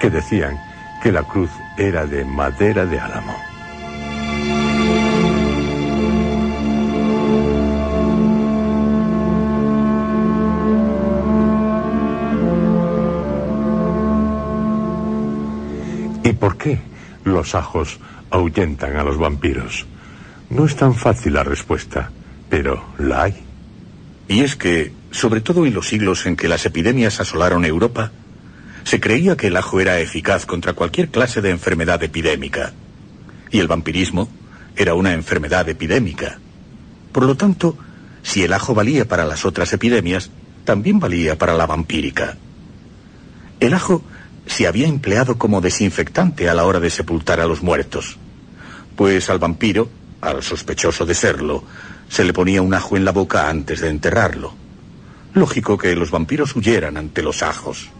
que 0.00 0.10
decían 0.10 0.60
que 1.02 1.12
la 1.12 1.22
cruz 1.22 1.50
era 1.76 2.06
de 2.06 2.24
madera 2.24 2.84
de 2.86 3.00
álamo. 3.00 3.36
¿Y 16.22 16.32
por 16.34 16.56
qué 16.58 16.80
los 17.24 17.54
ajos 17.54 17.98
ahuyentan 18.30 18.96
a 18.96 19.02
los 19.02 19.18
vampiros? 19.18 19.86
No 20.50 20.66
es 20.66 20.74
tan 20.74 20.94
fácil 20.94 21.34
la 21.34 21.44
respuesta, 21.44 22.10
pero 22.48 22.84
la 22.98 23.22
hay. 23.22 23.34
Y 24.26 24.40
es 24.40 24.56
que, 24.56 24.92
sobre 25.12 25.40
todo 25.40 25.64
en 25.64 25.74
los 25.74 25.88
siglos 25.88 26.26
en 26.26 26.36
que 26.36 26.48
las 26.48 26.66
epidemias 26.66 27.20
asolaron 27.20 27.64
Europa, 27.64 28.10
se 28.82 28.98
creía 28.98 29.36
que 29.36 29.46
el 29.46 29.56
ajo 29.56 29.78
era 29.80 30.00
eficaz 30.00 30.46
contra 30.46 30.72
cualquier 30.72 31.10
clase 31.10 31.40
de 31.40 31.50
enfermedad 31.50 32.02
epidémica. 32.02 32.72
Y 33.52 33.60
el 33.60 33.68
vampirismo 33.68 34.28
era 34.74 34.94
una 34.94 35.12
enfermedad 35.12 35.68
epidémica. 35.68 36.38
Por 37.12 37.24
lo 37.24 37.36
tanto, 37.36 37.78
si 38.22 38.42
el 38.42 38.52
ajo 38.52 38.74
valía 38.74 39.06
para 39.06 39.24
las 39.24 39.44
otras 39.44 39.72
epidemias, 39.72 40.30
también 40.64 40.98
valía 40.98 41.38
para 41.38 41.54
la 41.54 41.66
vampírica. 41.66 42.36
El 43.60 43.74
ajo 43.74 44.02
se 44.46 44.66
había 44.66 44.88
empleado 44.88 45.38
como 45.38 45.60
desinfectante 45.60 46.48
a 46.48 46.54
la 46.54 46.64
hora 46.64 46.80
de 46.80 46.90
sepultar 46.90 47.40
a 47.40 47.46
los 47.46 47.62
muertos. 47.62 48.16
Pues 48.96 49.30
al 49.30 49.38
vampiro, 49.38 49.88
al 50.20 50.42
sospechoso 50.42 51.06
de 51.06 51.14
serlo, 51.14 51.64
se 52.08 52.24
le 52.24 52.32
ponía 52.32 52.62
un 52.62 52.74
ajo 52.74 52.96
en 52.96 53.04
la 53.04 53.12
boca 53.12 53.48
antes 53.48 53.80
de 53.80 53.88
enterrarlo. 53.88 54.52
Lógico 55.34 55.78
que 55.78 55.94
los 55.94 56.10
vampiros 56.10 56.56
huyeran 56.56 56.96
ante 56.96 57.22
los 57.22 57.42
ajos. 57.42 57.90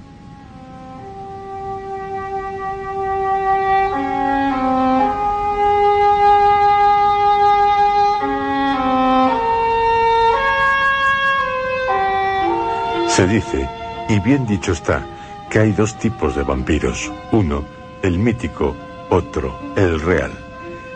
Se 13.09 13.27
dice, 13.27 13.69
y 14.09 14.19
bien 14.21 14.47
dicho 14.47 14.73
está, 14.73 15.07
que 15.51 15.59
hay 15.59 15.73
dos 15.73 15.99
tipos 15.99 16.35
de 16.37 16.43
vampiros. 16.43 17.13
Uno, 17.33 17.65
el 18.03 18.19
mítico, 18.19 18.75
otro, 19.11 19.59
el 19.77 20.01
real. 20.01 20.33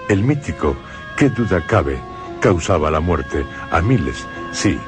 El 0.08 0.22
mítico, 0.22 0.74
qué 1.16 1.30
duda 1.30 1.64
cabe, 1.66 1.98
causaba 2.40 2.90
la 2.90 3.00
muerte 3.00 3.44
a 3.70 3.80
miles, 3.80 4.26
sí, 4.52 4.78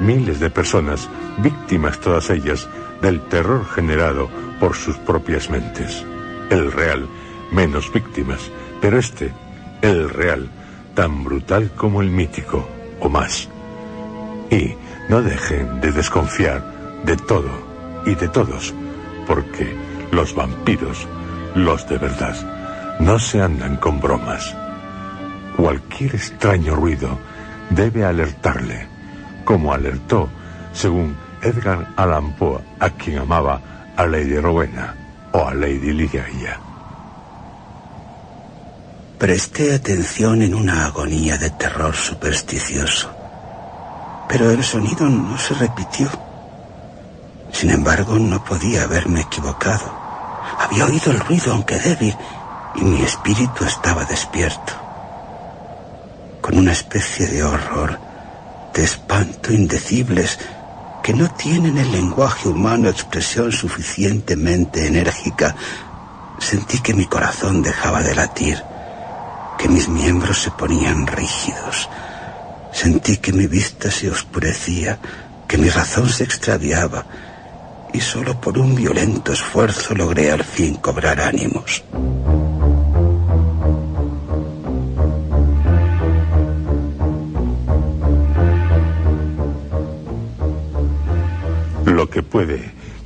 miles 0.00 0.40
de 0.40 0.50
personas, 0.50 1.08
víctimas 1.38 1.98
todas 2.00 2.30
ellas 2.30 2.68
del 3.00 3.20
terror 3.22 3.64
generado 3.66 4.28
por 4.60 4.74
sus 4.74 4.96
propias 4.96 5.50
mentes. 5.50 6.04
El 6.50 6.72
real, 6.72 7.08
menos 7.52 7.92
víctimas, 7.92 8.50
pero 8.80 8.98
este, 8.98 9.32
el 9.82 10.10
real, 10.10 10.48
tan 10.94 11.24
brutal 11.24 11.70
como 11.76 12.02
el 12.02 12.10
mítico, 12.10 12.66
o 13.00 13.08
más. 13.08 13.48
Y 14.50 14.74
no 15.08 15.22
dejen 15.22 15.80
de 15.80 15.92
desconfiar 15.92 16.64
de 17.04 17.16
todo 17.16 17.50
y 18.04 18.14
de 18.14 18.28
todos, 18.28 18.74
porque 19.26 19.76
los 20.10 20.34
vampiros, 20.34 21.06
los 21.54 21.88
de 21.88 21.98
verdad, 21.98 22.36
no 23.00 23.18
se 23.18 23.40
andan 23.40 23.76
con 23.76 24.00
bromas. 24.00 24.56
Cualquier 25.58 26.14
extraño 26.14 26.76
ruido 26.76 27.18
debe 27.70 28.04
alertarle, 28.04 28.86
como 29.44 29.74
alertó, 29.74 30.28
según 30.72 31.16
Edgar 31.42 31.84
Allan 31.96 32.30
Poe, 32.34 32.60
a 32.78 32.90
quien 32.90 33.18
amaba 33.18 33.60
a 33.96 34.06
Lady 34.06 34.38
Rowena 34.38 34.94
o 35.32 35.48
a 35.48 35.52
Lady 35.54 35.92
Ligeia. 35.92 36.60
Presté 39.18 39.74
atención 39.74 40.42
en 40.42 40.54
una 40.54 40.86
agonía 40.86 41.36
de 41.38 41.50
terror 41.50 41.96
supersticioso, 41.96 43.10
pero 44.28 44.52
el 44.52 44.62
sonido 44.62 45.08
no 45.08 45.36
se 45.38 45.54
repitió. 45.54 46.08
Sin 47.50 47.70
embargo, 47.70 48.16
no 48.16 48.44
podía 48.44 48.84
haberme 48.84 49.22
equivocado. 49.22 49.92
Había 50.60 50.86
oído 50.86 51.10
el 51.10 51.18
ruido, 51.18 51.52
aunque 51.52 51.80
débil, 51.80 52.16
y 52.76 52.82
mi 52.82 53.02
espíritu 53.02 53.64
estaba 53.64 54.04
despierto. 54.04 54.87
Con 56.48 56.60
una 56.60 56.72
especie 56.72 57.26
de 57.26 57.42
horror, 57.42 57.98
de 58.72 58.82
espanto 58.82 59.52
indecibles, 59.52 60.38
que 61.02 61.12
no 61.12 61.28
tienen 61.28 61.76
el 61.76 61.92
lenguaje 61.92 62.48
humano 62.48 62.88
expresión 62.88 63.52
suficientemente 63.52 64.86
enérgica, 64.86 65.54
sentí 66.38 66.78
que 66.78 66.94
mi 66.94 67.04
corazón 67.04 67.60
dejaba 67.60 68.02
de 68.02 68.14
latir 68.14 68.64
que 69.58 69.68
mis 69.68 69.90
miembros 69.90 70.40
se 70.40 70.50
ponían 70.50 71.06
rígidos. 71.06 71.90
Sentí 72.72 73.18
que 73.18 73.34
mi 73.34 73.46
vista 73.46 73.90
se 73.90 74.10
oscurecía, 74.10 74.98
que 75.46 75.58
mi 75.58 75.68
razón 75.68 76.08
se 76.08 76.24
extraviaba, 76.24 77.04
y 77.92 78.00
solo 78.00 78.40
por 78.40 78.56
un 78.56 78.74
violento 78.74 79.34
esfuerzo 79.34 79.94
logré 79.94 80.32
al 80.32 80.44
fin 80.44 80.76
cobrar 80.76 81.20
ánimos. 81.20 81.84
Lo 91.98 92.08
que 92.08 92.22
puede 92.22 92.60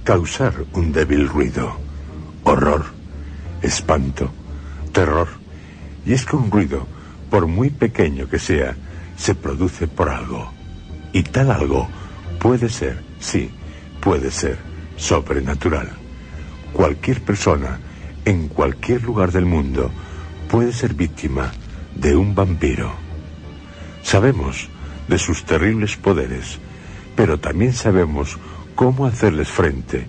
causar 0.05 0.53
un 0.74 0.93
débil 0.93 1.26
ruido, 1.26 1.78
horror, 2.45 2.84
espanto, 3.62 4.30
terror, 4.93 5.28
y 6.05 6.12
es 6.12 6.26
que 6.26 6.36
un 6.36 6.51
ruido, 6.51 6.86
por 7.30 7.47
muy 7.47 7.70
pequeño 7.70 8.28
que 8.28 8.38
sea, 8.38 8.76
se 9.16 9.34
produce 9.34 9.88
por 9.88 10.11
algo. 10.11 10.53
Y 11.14 11.22
tal 11.22 11.53
algo 11.53 11.88
puede 12.38 12.68
ser, 12.68 13.03
sí, 13.18 13.51
puede 13.99 14.30
ser 14.30 14.59
sobrenatural. 14.99 15.88
Cualquier 16.74 17.22
persona, 17.22 17.80
en 18.26 18.49
cualquier 18.49 19.05
lugar 19.05 19.32
del 19.32 19.47
mundo, 19.47 19.90
puede 20.51 20.70
ser 20.70 20.93
víctima 20.93 21.51
de 21.95 22.14
un 22.14 22.34
vampiro. 22.34 22.93
Sabemos 24.03 24.68
de 25.09 25.16
sus 25.16 25.45
terribles 25.45 25.97
poderes, 25.97 26.59
pero 27.16 27.40
también 27.40 27.72
sabemos 27.72 28.36
cómo 28.74 29.06
hacerles 29.06 29.48
frente. 29.48 30.06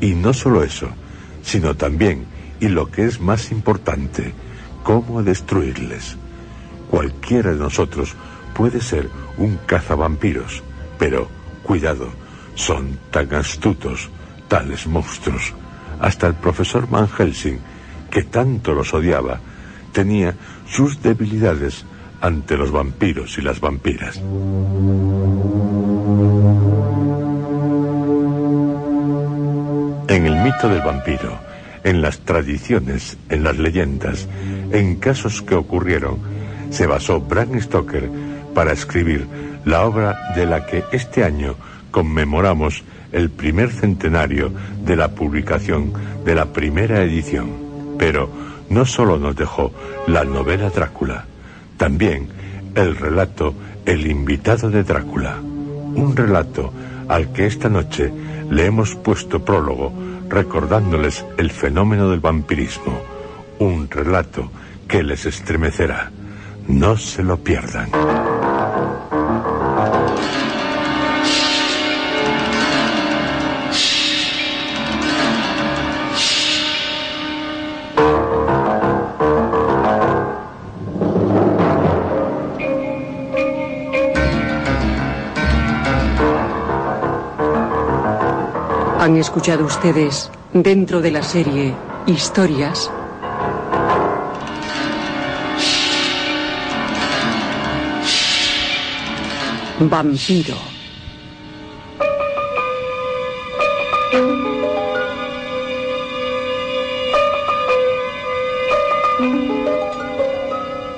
Y 0.00 0.14
no 0.14 0.32
solo 0.32 0.62
eso, 0.62 0.88
sino 1.42 1.74
también, 1.76 2.24
y 2.60 2.68
lo 2.68 2.90
que 2.90 3.04
es 3.04 3.20
más 3.20 3.50
importante, 3.52 4.32
cómo 4.82 5.22
destruirles. 5.22 6.16
Cualquiera 6.90 7.52
de 7.52 7.58
nosotros 7.58 8.14
puede 8.54 8.80
ser 8.80 9.08
un 9.36 9.58
cazavampiros, 9.66 10.62
pero 10.98 11.28
cuidado, 11.62 12.08
son 12.54 12.98
tan 13.10 13.32
astutos 13.34 14.10
tales 14.48 14.86
monstruos. 14.86 15.54
Hasta 16.00 16.26
el 16.26 16.34
profesor 16.34 16.88
Van 16.88 17.08
Helsing, 17.08 17.58
que 18.10 18.24
tanto 18.24 18.74
los 18.74 18.92
odiaba, 18.92 19.40
tenía 19.92 20.34
sus 20.68 21.02
debilidades 21.02 21.84
ante 22.20 22.56
los 22.56 22.70
vampiros 22.70 23.38
y 23.38 23.42
las 23.42 23.60
vampiras. 23.60 24.20
En 30.12 30.26
el 30.26 30.36
mito 30.36 30.68
del 30.68 30.82
vampiro, 30.82 31.38
en 31.84 32.02
las 32.02 32.18
tradiciones, 32.18 33.16
en 33.30 33.44
las 33.44 33.56
leyendas, 33.56 34.28
en 34.70 34.96
casos 34.96 35.40
que 35.40 35.54
ocurrieron, 35.54 36.18
se 36.68 36.86
basó 36.86 37.18
Bram 37.18 37.58
Stoker 37.58 38.10
para 38.52 38.72
escribir 38.72 39.26
la 39.64 39.86
obra 39.86 40.34
de 40.36 40.44
la 40.44 40.66
que 40.66 40.84
este 40.92 41.24
año 41.24 41.54
conmemoramos 41.90 42.84
el 43.10 43.30
primer 43.30 43.70
centenario 43.70 44.52
de 44.84 44.96
la 44.96 45.12
publicación 45.12 45.94
de 46.26 46.34
la 46.34 46.52
primera 46.52 47.02
edición. 47.02 47.48
Pero 47.98 48.28
no 48.68 48.84
solo 48.84 49.18
nos 49.18 49.34
dejó 49.34 49.72
la 50.06 50.24
novela 50.24 50.68
Drácula, 50.68 51.24
también 51.78 52.28
el 52.74 52.96
relato 52.96 53.54
El 53.86 54.06
invitado 54.06 54.68
de 54.68 54.82
Drácula, 54.82 55.38
un 55.40 56.14
relato 56.14 56.70
al 57.08 57.32
que 57.32 57.46
esta 57.46 57.68
noche 57.68 58.12
le 58.50 58.66
hemos 58.66 58.94
puesto 58.94 59.44
prólogo 59.44 59.92
recordándoles 60.28 61.24
el 61.36 61.50
fenómeno 61.50 62.08
del 62.08 62.20
vampirismo, 62.20 63.00
un 63.58 63.88
relato 63.90 64.50
que 64.88 65.02
les 65.02 65.26
estremecerá. 65.26 66.10
No 66.68 66.96
se 66.96 67.22
lo 67.22 67.38
pierdan. 67.38 67.90
Escuchado 89.22 89.64
ustedes, 89.64 90.32
dentro 90.52 91.00
de 91.00 91.12
la 91.12 91.22
serie 91.22 91.76
Historias, 92.06 92.90
Vampiro. 99.78 100.56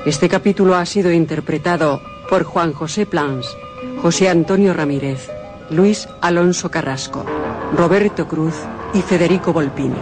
Este 0.07 0.31
capítulo 0.31 0.77
ha 0.77 0.87
sido 0.87 1.13
interpretado 1.13 2.01
por 2.31 2.45
Juan 2.45 2.73
José 2.73 3.05
Plans, 3.05 3.55
José 4.01 4.31
Antonio 4.31 4.73
Ramírez, 4.73 5.29
Luis 5.69 6.09
Alonso 6.23 6.71
Carrasco. 6.71 7.34
Roberto 7.77 8.29
Cruz 8.29 8.55
y 8.93 9.03
Federico 9.03 9.53
Volpini. 9.53 9.97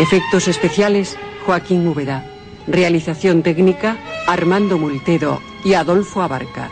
Efectos 0.00 0.48
especiales, 0.48 1.16
Joaquín 1.46 1.86
Úbeda. 1.86 2.26
Realización 2.66 3.44
técnica, 3.44 3.96
Armando 4.26 4.76
Multedo 4.76 5.40
y 5.64 5.74
Adolfo 5.74 6.22
Abarca. 6.22 6.68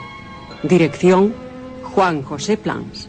Dirección, 0.65 1.33
Juan 1.85 2.23
José 2.23 2.57
Plans. 2.57 3.09